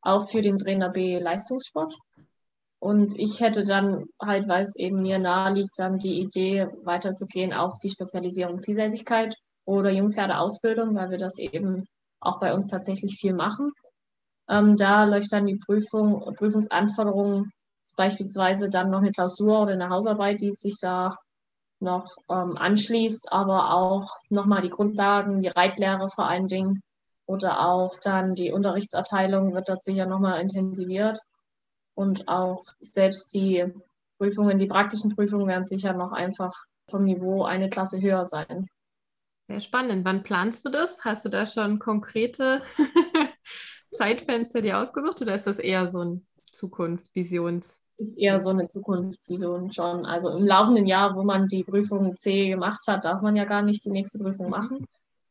auch 0.00 0.28
für 0.28 0.42
den 0.42 0.58
Trainer 0.58 0.88
B 0.88 1.20
Leistungssport. 1.20 1.94
Und 2.80 3.16
ich 3.16 3.38
hätte 3.38 3.62
dann 3.62 4.06
halt, 4.20 4.48
weil 4.48 4.64
es 4.64 4.74
eben 4.74 5.02
mir 5.02 5.20
nahe 5.20 5.54
liegt, 5.54 5.78
dann 5.78 5.98
die 5.98 6.18
Idee 6.18 6.66
weiterzugehen 6.82 7.52
auf 7.52 7.78
die 7.78 7.90
Spezialisierung 7.90 8.58
Vielseitigkeit 8.58 9.36
oder 9.64 9.90
Jungpferdeausbildung, 9.90 10.96
weil 10.96 11.10
wir 11.10 11.18
das 11.18 11.38
eben 11.38 11.86
auch 12.24 12.40
bei 12.40 12.54
uns 12.54 12.68
tatsächlich 12.68 13.16
viel 13.18 13.34
machen. 13.34 13.72
Ähm, 14.48 14.76
da 14.76 15.04
läuft 15.04 15.32
dann 15.32 15.46
die 15.46 15.56
Prüfung, 15.56 16.34
Prüfungsanforderungen 16.36 17.50
beispielsweise 17.96 18.68
dann 18.68 18.90
noch 18.90 18.98
eine 18.98 19.12
Klausur 19.12 19.62
oder 19.62 19.72
eine 19.72 19.88
Hausarbeit, 19.88 20.40
die 20.40 20.52
sich 20.52 20.78
da 20.80 21.16
noch 21.80 22.16
ähm, 22.28 22.56
anschließt, 22.56 23.32
aber 23.32 23.72
auch 23.72 24.16
nochmal 24.30 24.62
die 24.62 24.70
Grundlagen, 24.70 25.42
die 25.42 25.48
Reitlehre 25.48 26.10
vor 26.10 26.26
allen 26.28 26.48
Dingen 26.48 26.82
oder 27.26 27.66
auch 27.68 27.94
dann 28.02 28.34
die 28.34 28.52
Unterrichtserteilung 28.52 29.54
wird 29.54 29.68
dort 29.68 29.82
sicher 29.82 30.06
nochmal 30.06 30.40
intensiviert 30.40 31.18
und 31.94 32.28
auch 32.28 32.62
selbst 32.80 33.32
die 33.34 33.64
Prüfungen, 34.18 34.58
die 34.58 34.66
praktischen 34.66 35.14
Prüfungen 35.14 35.46
werden 35.46 35.64
sicher 35.64 35.92
noch 35.92 36.12
einfach 36.12 36.52
vom 36.88 37.04
Niveau 37.04 37.44
eine 37.44 37.70
Klasse 37.70 38.00
höher 38.00 38.24
sein. 38.24 38.68
Sehr 39.46 39.60
spannend. 39.60 40.04
Wann 40.04 40.22
planst 40.22 40.64
du 40.64 40.70
das? 40.70 41.04
Hast 41.04 41.24
du 41.24 41.28
da 41.28 41.46
schon 41.46 41.78
konkrete 41.78 42.62
Zeitfenster 43.92 44.62
dir 44.62 44.78
ausgesucht 44.78 45.20
oder 45.20 45.34
ist 45.34 45.46
das 45.46 45.58
eher 45.58 45.88
so 45.88 46.00
ein 46.00 46.26
Zukunft, 46.50 47.14
Visions? 47.14 47.82
Ist 47.98 48.18
eher 48.18 48.40
so 48.40 48.50
eine 48.50 48.66
Zukunftsvision 48.68 49.72
schon. 49.72 50.06
Also 50.06 50.30
im 50.30 50.44
laufenden 50.44 50.86
Jahr, 50.86 51.14
wo 51.14 51.22
man 51.22 51.46
die 51.46 51.62
Prüfung 51.62 52.16
C 52.16 52.48
gemacht 52.48 52.82
hat, 52.88 53.04
darf 53.04 53.20
man 53.20 53.36
ja 53.36 53.44
gar 53.44 53.62
nicht 53.62 53.84
die 53.84 53.90
nächste 53.90 54.18
Prüfung 54.18 54.48
machen. 54.48 54.86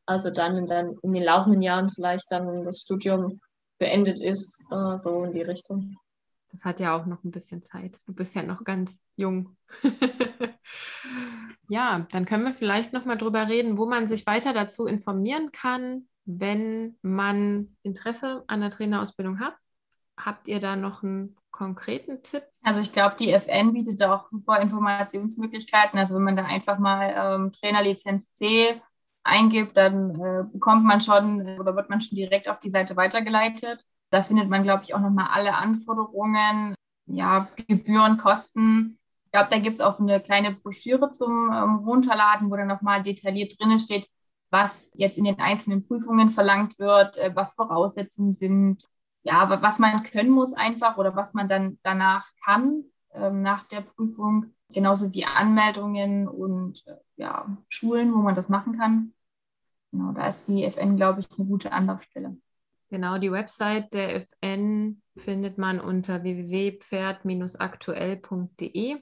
Also 0.06 0.30
dann 0.30 0.58
in, 0.58 0.67
den, 0.67 0.97
in 1.02 1.13
den 1.13 1.23
laufenden 1.23 1.62
Jahren 1.62 1.89
vielleicht 1.89 2.32
dann, 2.32 2.47
wenn 2.47 2.63
das 2.63 2.82
Studium 2.82 3.41
beendet 3.80 4.19
ist, 4.21 4.63
äh, 4.71 4.95
so 4.97 5.23
in 5.23 5.34
die 5.34 5.41
Richtung. 5.41 5.97
Das 6.53 6.65
hat 6.65 6.79
ja 6.79 6.95
auch 6.95 7.07
noch 7.07 7.23
ein 7.23 7.31
bisschen 7.31 7.63
Zeit. 7.63 7.99
Du 8.05 8.13
bist 8.13 8.35
ja 8.35 8.43
noch 8.43 8.63
ganz 8.63 9.01
jung. 9.15 9.57
ja, 11.67 12.05
dann 12.11 12.25
können 12.25 12.45
wir 12.45 12.53
vielleicht 12.53 12.93
noch 12.93 13.05
mal 13.05 13.17
drüber 13.17 13.47
reden, 13.47 13.77
wo 13.77 13.87
man 13.87 14.07
sich 14.07 14.27
weiter 14.27 14.53
dazu 14.53 14.85
informieren 14.85 15.51
kann, 15.51 16.07
wenn 16.25 16.95
man 17.01 17.75
Interesse 17.81 18.43
an 18.45 18.61
der 18.61 18.69
Trainerausbildung 18.69 19.39
hat. 19.39 19.55
Habt 20.15 20.47
ihr 20.47 20.59
da 20.59 20.75
noch 20.75 21.01
einen 21.01 21.35
konkreten 21.49 22.21
Tipp? 22.21 22.43
Also 22.61 22.81
ich 22.81 22.93
glaube, 22.93 23.15
die 23.19 23.31
FN 23.31 23.73
bietet 23.73 24.03
auch 24.03 24.29
super 24.29 24.61
Informationsmöglichkeiten. 24.61 25.97
Also 25.97 26.15
wenn 26.15 26.23
man 26.23 26.37
da 26.37 26.45
einfach 26.45 26.77
mal 26.77 27.13
ähm, 27.17 27.51
Trainerlizenz 27.51 28.25
C 28.35 28.79
eingibt, 29.23 29.75
dann 29.75 30.19
äh, 30.21 30.43
bekommt 30.51 30.85
man 30.85 31.01
schon 31.01 31.57
oder 31.59 31.75
wird 31.75 31.89
man 31.89 32.01
schon 32.01 32.15
direkt 32.15 32.47
auf 32.47 32.59
die 32.59 32.69
Seite 32.69 32.95
weitergeleitet. 32.95 33.83
Da 34.13 34.21
findet 34.21 34.47
man, 34.47 34.62
glaube 34.62 34.84
ich, 34.84 34.93
auch 34.93 34.99
nochmal 34.99 35.30
alle 35.32 35.56
Anforderungen, 35.56 36.76
ja, 37.08 37.47
Gebühren, 37.67 38.19
Kosten. 38.19 38.99
Ich 39.26 39.32
glaube, 39.32 39.49
da 39.49 39.58
gibt 39.58 39.80
es 39.80 39.82
auch 39.82 39.91
so 39.91 40.04
eine 40.04 40.21
kleine 40.21 40.54
Broschüre 40.54 41.12
zum 41.13 41.52
ähm, 41.52 41.78
Runterladen, 41.78 42.52
wo 42.52 42.56
dann 42.56 42.67
nochmal 42.67 43.02
detailliert 43.02 43.60
drinnen 43.60 43.80
steht, 43.80 44.08
was 44.52 44.78
jetzt 44.93 45.17
in 45.17 45.23
den 45.23 45.39
einzelnen 45.39 45.88
Prüfungen 45.88 46.30
verlangt 46.32 46.78
wird, 46.78 47.17
äh, 47.17 47.32
was 47.36 47.56
Voraussetzungen 47.56 48.36
sind, 48.36 48.84
ja, 49.23 49.39
aber 49.39 49.63
was 49.63 49.80
man 49.80 50.04
können 50.04 50.30
muss 50.30 50.54
einfach 50.54 50.97
oder 50.97 51.15
was 51.15 51.34
man 51.34 51.49
dann 51.49 51.80
danach 51.82 52.28
kann 52.45 52.84
ähm, 53.15 53.41
nach 53.41 53.63
der 53.67 53.82
Prüfung, 53.82 54.54
genauso 54.71 55.12
wie 55.12 55.26
Anmeldungen 55.26 56.28
und 56.28 56.84
äh, 56.86 56.97
ja, 57.15 57.47
Schulen, 57.67 58.13
wo 58.13 58.17
man 58.19 58.36
das 58.36 58.47
machen 58.47 58.78
kann. 58.78 59.13
Genau, 59.91 60.12
da 60.12 60.28
ist 60.28 60.47
die 60.47 60.65
FN, 60.65 60.97
glaube 60.97 61.21
ich, 61.21 61.28
eine 61.38 61.47
gute 61.47 61.71
Anlaufstelle. 61.71 62.38
Genau, 62.93 63.17
die 63.17 63.32
Website 63.32 63.91
der 63.95 64.13
FN 64.17 65.01
findet 65.17 65.58
man 65.58 65.79
unter 65.79 66.21
www.pferd-aktuell.de 66.21 68.97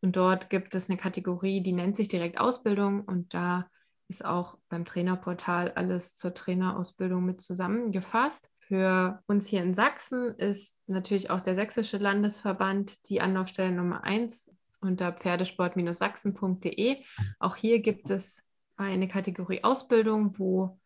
und 0.00 0.16
dort 0.16 0.50
gibt 0.50 0.74
es 0.74 0.90
eine 0.90 0.98
Kategorie, 0.98 1.60
die 1.60 1.70
nennt 1.70 1.94
sich 1.94 2.08
direkt 2.08 2.40
Ausbildung 2.40 3.02
und 3.02 3.34
da 3.34 3.70
ist 4.08 4.24
auch 4.24 4.58
beim 4.68 4.84
Trainerportal 4.84 5.70
alles 5.76 6.16
zur 6.16 6.34
Trainerausbildung 6.34 7.24
mit 7.24 7.40
zusammengefasst. 7.40 8.50
Für 8.58 9.22
uns 9.28 9.46
hier 9.46 9.62
in 9.62 9.74
Sachsen 9.74 10.34
ist 10.38 10.76
natürlich 10.88 11.30
auch 11.30 11.38
der 11.38 11.54
Sächsische 11.54 11.98
Landesverband 11.98 13.08
die 13.08 13.20
Anlaufstelle 13.20 13.70
Nummer 13.70 14.02
1 14.02 14.50
unter 14.80 15.12
pferdesport-sachsen.de. 15.12 16.96
Auch 17.38 17.54
hier 17.54 17.78
gibt 17.78 18.10
es 18.10 18.42
eine 18.76 19.06
Kategorie 19.06 19.62
Ausbildung, 19.62 20.36
wo 20.36 20.80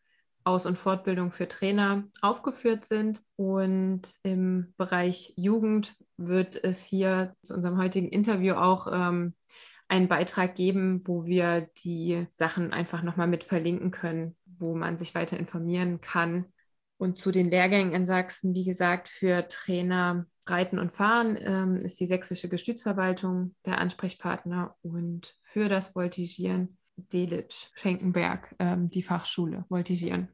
Aus- 0.44 0.66
und 0.66 0.78
Fortbildung 0.78 1.32
für 1.32 1.48
Trainer 1.48 2.04
aufgeführt 2.20 2.84
sind. 2.84 3.22
Und 3.36 4.02
im 4.22 4.74
Bereich 4.76 5.32
Jugend 5.36 5.96
wird 6.16 6.62
es 6.62 6.84
hier 6.84 7.34
zu 7.42 7.54
unserem 7.54 7.78
heutigen 7.78 8.08
Interview 8.08 8.54
auch 8.54 8.86
ähm, 8.92 9.34
einen 9.88 10.08
Beitrag 10.08 10.54
geben, 10.54 11.06
wo 11.06 11.24
wir 11.24 11.68
die 11.84 12.26
Sachen 12.34 12.72
einfach 12.72 13.02
nochmal 13.02 13.26
mit 13.26 13.44
verlinken 13.44 13.90
können, 13.90 14.36
wo 14.58 14.74
man 14.74 14.98
sich 14.98 15.14
weiter 15.14 15.36
informieren 15.36 16.00
kann 16.00 16.46
und 17.00 17.18
zu 17.18 17.32
den 17.32 17.50
Lehrgängen 17.50 17.94
in 17.94 18.06
Sachsen, 18.06 18.54
wie 18.54 18.64
gesagt, 18.64 19.08
für 19.08 19.48
Trainer 19.48 20.26
Reiten 20.46 20.78
und 20.78 20.92
Fahren 20.92 21.38
ähm, 21.40 21.84
ist 21.84 21.98
die 21.98 22.06
sächsische 22.06 22.48
Gestützverwaltung 22.48 23.54
der 23.64 23.78
Ansprechpartner 23.78 24.76
und 24.82 25.34
für 25.38 25.68
das 25.68 25.94
Voltigieren 25.94 26.76
Delitsch, 27.08 27.68
Schenkenberg, 27.74 28.54
ähm, 28.58 28.90
die 28.90 29.02
Fachschule 29.02 29.64
Voltigieren. 29.68 30.28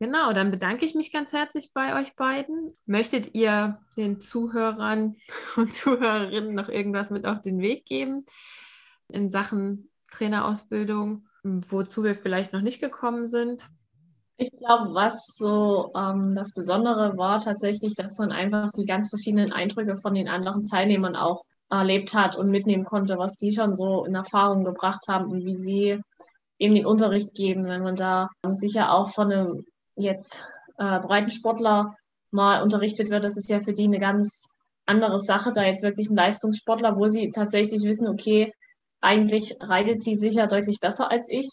Genau, 0.00 0.32
dann 0.32 0.52
bedanke 0.52 0.84
ich 0.84 0.94
mich 0.94 1.12
ganz 1.12 1.32
herzlich 1.32 1.72
bei 1.74 2.00
euch 2.00 2.14
beiden. 2.14 2.76
Möchtet 2.86 3.34
ihr 3.34 3.80
den 3.96 4.20
Zuhörern 4.20 5.16
und 5.56 5.74
Zuhörerinnen 5.74 6.54
noch 6.54 6.68
irgendwas 6.68 7.10
mit 7.10 7.26
auf 7.26 7.40
den 7.40 7.60
Weg 7.60 7.84
geben 7.84 8.24
in 9.08 9.28
Sachen 9.28 9.90
Trainerausbildung, 10.10 11.26
wozu 11.42 12.04
wir 12.04 12.16
vielleicht 12.16 12.52
noch 12.52 12.60
nicht 12.60 12.80
gekommen 12.80 13.26
sind? 13.26 13.68
Ich 14.36 14.52
glaube, 14.56 14.94
was 14.94 15.34
so 15.36 15.92
ähm, 15.96 16.36
das 16.36 16.54
Besondere 16.54 17.16
war 17.16 17.40
tatsächlich, 17.40 17.94
dass 17.96 18.18
man 18.18 18.30
einfach 18.30 18.70
die 18.70 18.84
ganz 18.84 19.08
verschiedenen 19.08 19.52
Eindrücke 19.52 19.96
von 19.96 20.14
den 20.14 20.28
anderen 20.28 20.64
Teilnehmern 20.64 21.16
auch 21.16 21.44
erlebt 21.70 22.14
hat 22.14 22.36
und 22.36 22.50
mitnehmen 22.50 22.84
konnte, 22.84 23.18
was 23.18 23.36
die 23.36 23.52
schon 23.52 23.74
so 23.74 24.04
in 24.04 24.14
Erfahrung 24.14 24.64
gebracht 24.64 25.04
haben 25.08 25.30
und 25.30 25.44
wie 25.44 25.56
sie 25.56 26.00
eben 26.58 26.74
den 26.74 26.86
Unterricht 26.86 27.34
geben. 27.34 27.64
Wenn 27.64 27.82
man 27.82 27.96
da 27.96 28.30
sicher 28.50 28.92
auch 28.92 29.10
von 29.10 29.32
einem 29.32 29.64
jetzt 29.96 30.50
äh, 30.78 31.00
Breitensportler 31.00 31.94
mal 32.30 32.62
unterrichtet 32.62 33.10
wird, 33.10 33.24
das 33.24 33.36
ist 33.36 33.50
ja 33.50 33.60
für 33.60 33.72
die 33.72 33.84
eine 33.84 34.00
ganz 34.00 34.48
andere 34.86 35.18
Sache, 35.18 35.52
da 35.52 35.62
jetzt 35.64 35.82
wirklich 35.82 36.08
ein 36.08 36.16
Leistungssportler, 36.16 36.96
wo 36.96 37.06
sie 37.06 37.30
tatsächlich 37.30 37.82
wissen, 37.82 38.08
okay, 38.08 38.52
eigentlich 39.00 39.56
reitet 39.60 40.02
sie 40.02 40.16
sicher 40.16 40.46
deutlich 40.46 40.80
besser 40.80 41.10
als 41.10 41.28
ich 41.28 41.48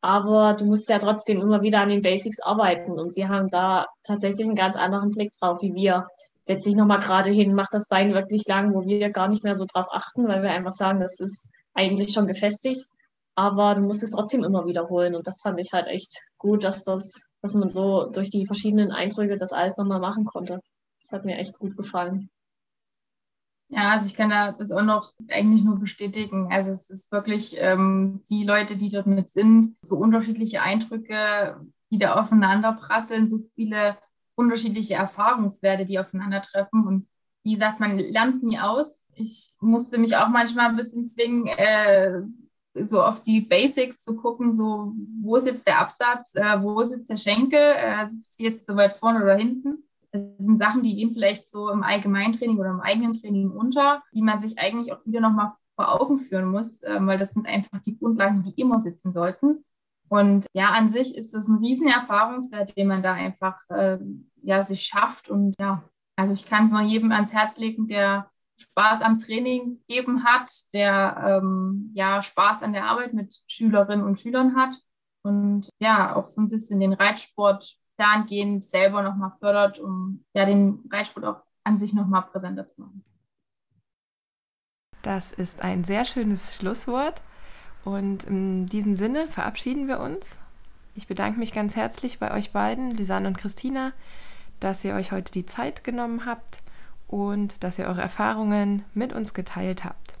aber 0.00 0.54
du 0.54 0.64
musst 0.64 0.88
ja 0.88 0.98
trotzdem 0.98 1.40
immer 1.40 1.62
wieder 1.62 1.80
an 1.80 1.88
den 1.88 2.02
Basics 2.02 2.40
arbeiten 2.40 2.92
und 2.92 3.12
sie 3.12 3.28
haben 3.28 3.48
da 3.50 3.86
tatsächlich 4.04 4.46
einen 4.46 4.54
ganz 4.54 4.76
anderen 4.76 5.10
Blick 5.10 5.32
drauf, 5.38 5.60
wie 5.60 5.74
wir. 5.74 6.06
Setz 6.48 6.64
dich 6.64 6.76
nochmal 6.76 7.00
gerade 7.00 7.28
hin, 7.28 7.52
mach 7.52 7.68
das 7.70 7.88
Bein 7.88 8.14
wirklich 8.14 8.46
lang, 8.48 8.72
wo 8.72 8.82
wir 8.86 9.10
gar 9.10 9.28
nicht 9.28 9.44
mehr 9.44 9.54
so 9.54 9.66
drauf 9.66 9.88
achten, 9.90 10.26
weil 10.28 10.42
wir 10.42 10.50
einfach 10.50 10.72
sagen, 10.72 10.98
das 10.98 11.20
ist 11.20 11.46
eigentlich 11.74 12.14
schon 12.14 12.26
gefestigt. 12.26 12.86
Aber 13.34 13.74
du 13.74 13.82
musst 13.82 14.02
es 14.02 14.12
trotzdem 14.12 14.44
immer 14.44 14.64
wiederholen. 14.64 15.14
Und 15.14 15.26
das 15.26 15.42
fand 15.42 15.60
ich 15.60 15.74
halt 15.74 15.88
echt 15.88 16.10
gut, 16.38 16.64
dass 16.64 16.84
das, 16.84 17.20
dass 17.42 17.52
man 17.52 17.68
so 17.68 18.08
durch 18.10 18.30
die 18.30 18.46
verschiedenen 18.46 18.92
Eindrücke 18.92 19.36
das 19.36 19.52
alles 19.52 19.76
nochmal 19.76 20.00
machen 20.00 20.24
konnte. 20.24 20.62
Das 21.02 21.12
hat 21.12 21.26
mir 21.26 21.36
echt 21.36 21.58
gut 21.58 21.76
gefallen. 21.76 22.30
Ja, 23.68 23.90
also 23.90 24.06
ich 24.06 24.14
kann 24.14 24.30
da 24.30 24.52
das 24.52 24.72
auch 24.72 24.80
noch 24.80 25.12
eigentlich 25.28 25.64
nur 25.64 25.78
bestätigen. 25.78 26.48
Also 26.50 26.70
es 26.70 26.88
ist 26.88 27.12
wirklich 27.12 27.56
ähm, 27.58 28.22
die 28.30 28.44
Leute, 28.44 28.78
die 28.78 28.88
dort 28.88 29.06
mit 29.06 29.30
sind, 29.32 29.76
so 29.82 29.96
unterschiedliche 29.96 30.62
Eindrücke, 30.62 31.60
die 31.90 31.98
da 31.98 32.14
aufeinander 32.14 32.72
prasseln, 32.72 33.28
so 33.28 33.40
viele 33.54 33.98
unterschiedliche 34.38 34.94
Erfahrungswerte, 34.94 35.84
die 35.84 35.98
aufeinandertreffen. 35.98 36.86
Und 36.86 37.06
wie 37.42 37.54
gesagt, 37.54 37.80
man 37.80 37.98
lernt 37.98 38.42
nie 38.42 38.58
aus. 38.58 38.86
Ich 39.14 39.50
musste 39.60 39.98
mich 39.98 40.16
auch 40.16 40.28
manchmal 40.28 40.70
ein 40.70 40.76
bisschen 40.76 41.08
zwingen, 41.08 41.48
äh, 41.48 42.22
so 42.86 43.02
auf 43.02 43.22
die 43.22 43.40
Basics 43.40 44.04
zu 44.04 44.14
gucken, 44.14 44.54
so 44.54 44.92
wo 45.20 45.36
ist 45.36 45.46
jetzt 45.46 45.66
der 45.66 45.80
Absatz, 45.80 46.32
äh, 46.34 46.62
wo 46.62 46.80
ist 46.80 46.92
jetzt 46.92 47.10
der 47.10 47.16
Schenkel, 47.16 47.58
äh, 47.58 48.06
sitzt 48.06 48.38
jetzt 48.38 48.66
so 48.66 48.76
weit 48.76 48.96
vorne 48.96 49.22
oder 49.24 49.34
hinten. 49.34 49.82
Das 50.12 50.22
sind 50.38 50.58
Sachen, 50.58 50.82
die 50.84 50.94
gehen 50.94 51.12
vielleicht 51.12 51.50
so 51.50 51.70
im 51.70 51.82
Allgemeintraining 51.82 52.58
oder 52.58 52.70
im 52.70 52.80
eigenen 52.80 53.14
Training 53.14 53.50
unter, 53.50 54.02
die 54.14 54.22
man 54.22 54.40
sich 54.40 54.58
eigentlich 54.58 54.92
auch 54.92 55.04
wieder 55.04 55.20
nochmal 55.20 55.52
vor 55.74 56.00
Augen 56.00 56.20
führen 56.20 56.50
muss, 56.50 56.80
äh, 56.82 56.98
weil 57.00 57.18
das 57.18 57.32
sind 57.32 57.46
einfach 57.46 57.82
die 57.82 57.98
Grundlagen, 57.98 58.44
die 58.44 58.60
immer 58.60 58.80
sitzen 58.80 59.12
sollten. 59.12 59.64
Und 60.08 60.46
ja, 60.54 60.70
an 60.70 60.90
sich 60.90 61.16
ist 61.16 61.34
das 61.34 61.48
ein 61.48 61.58
riesen 61.58 61.88
Erfahrungswert, 61.88 62.76
den 62.76 62.88
man 62.88 63.02
da 63.02 63.12
einfach 63.12 63.58
äh, 63.68 63.98
ja, 64.42 64.62
sich 64.62 64.82
schafft. 64.82 65.28
Und 65.28 65.54
ja, 65.58 65.82
also 66.16 66.32
ich 66.32 66.46
kann 66.46 66.66
es 66.66 66.72
nur 66.72 66.80
jedem 66.80 67.12
ans 67.12 67.32
Herz 67.32 67.56
legen, 67.56 67.86
der 67.88 68.30
Spaß 68.58 69.02
am 69.02 69.18
Training 69.18 69.80
eben 69.86 70.24
hat, 70.24 70.50
der 70.72 71.40
ähm, 71.42 71.92
ja 71.94 72.22
Spaß 72.22 72.62
an 72.62 72.72
der 72.72 72.86
Arbeit 72.86 73.14
mit 73.14 73.42
Schülerinnen 73.46 74.04
und 74.04 74.18
Schülern 74.18 74.56
hat 74.56 74.80
und 75.22 75.68
ja 75.78 76.16
auch 76.16 76.28
so 76.28 76.40
ein 76.40 76.48
bisschen 76.48 76.80
den 76.80 76.92
Reitsport 76.92 77.76
dahingehend 77.96 78.64
selber 78.64 79.02
nochmal 79.02 79.32
fördert, 79.38 79.78
um 79.78 80.24
ja 80.34 80.44
den 80.44 80.82
Reitsport 80.90 81.26
auch 81.26 81.42
an 81.64 81.78
sich 81.78 81.92
nochmal 81.92 82.22
präsenter 82.22 82.66
zu 82.66 82.80
machen. 82.80 83.04
Das 85.02 85.32
ist 85.32 85.62
ein 85.62 85.84
sehr 85.84 86.04
schönes 86.04 86.56
Schlusswort. 86.56 87.22
Und 87.84 88.24
in 88.24 88.66
diesem 88.66 88.94
Sinne 88.94 89.28
verabschieden 89.28 89.88
wir 89.88 90.00
uns. 90.00 90.36
Ich 90.94 91.06
bedanke 91.06 91.38
mich 91.38 91.52
ganz 91.52 91.76
herzlich 91.76 92.18
bei 92.18 92.32
euch 92.32 92.50
beiden, 92.50 92.90
Lisanne 92.90 93.28
und 93.28 93.38
Christina, 93.38 93.92
dass 94.60 94.84
ihr 94.84 94.94
euch 94.94 95.12
heute 95.12 95.32
die 95.32 95.46
Zeit 95.46 95.84
genommen 95.84 96.26
habt 96.26 96.60
und 97.06 97.62
dass 97.62 97.78
ihr 97.78 97.86
eure 97.86 98.02
Erfahrungen 98.02 98.84
mit 98.94 99.12
uns 99.12 99.32
geteilt 99.32 99.84
habt. 99.84 100.14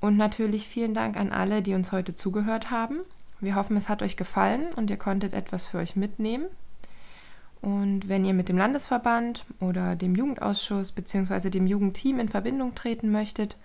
Und 0.00 0.16
natürlich 0.16 0.68
vielen 0.68 0.94
Dank 0.94 1.16
an 1.16 1.32
alle, 1.32 1.62
die 1.62 1.74
uns 1.74 1.92
heute 1.92 2.14
zugehört 2.14 2.70
haben. 2.70 3.00
Wir 3.40 3.54
hoffen, 3.54 3.76
es 3.76 3.88
hat 3.88 4.02
euch 4.02 4.16
gefallen 4.16 4.72
und 4.76 4.90
ihr 4.90 4.96
konntet 4.96 5.34
etwas 5.34 5.66
für 5.66 5.78
euch 5.78 5.96
mitnehmen. 5.96 6.46
Und 7.60 8.08
wenn 8.08 8.24
ihr 8.24 8.34
mit 8.34 8.48
dem 8.48 8.58
Landesverband 8.58 9.44
oder 9.60 9.96
dem 9.96 10.14
Jugendausschuss 10.14 10.92
bzw. 10.92 11.50
dem 11.50 11.66
Jugendteam 11.66 12.20
in 12.20 12.28
Verbindung 12.28 12.74
treten 12.74 13.10
möchtet 13.10 13.56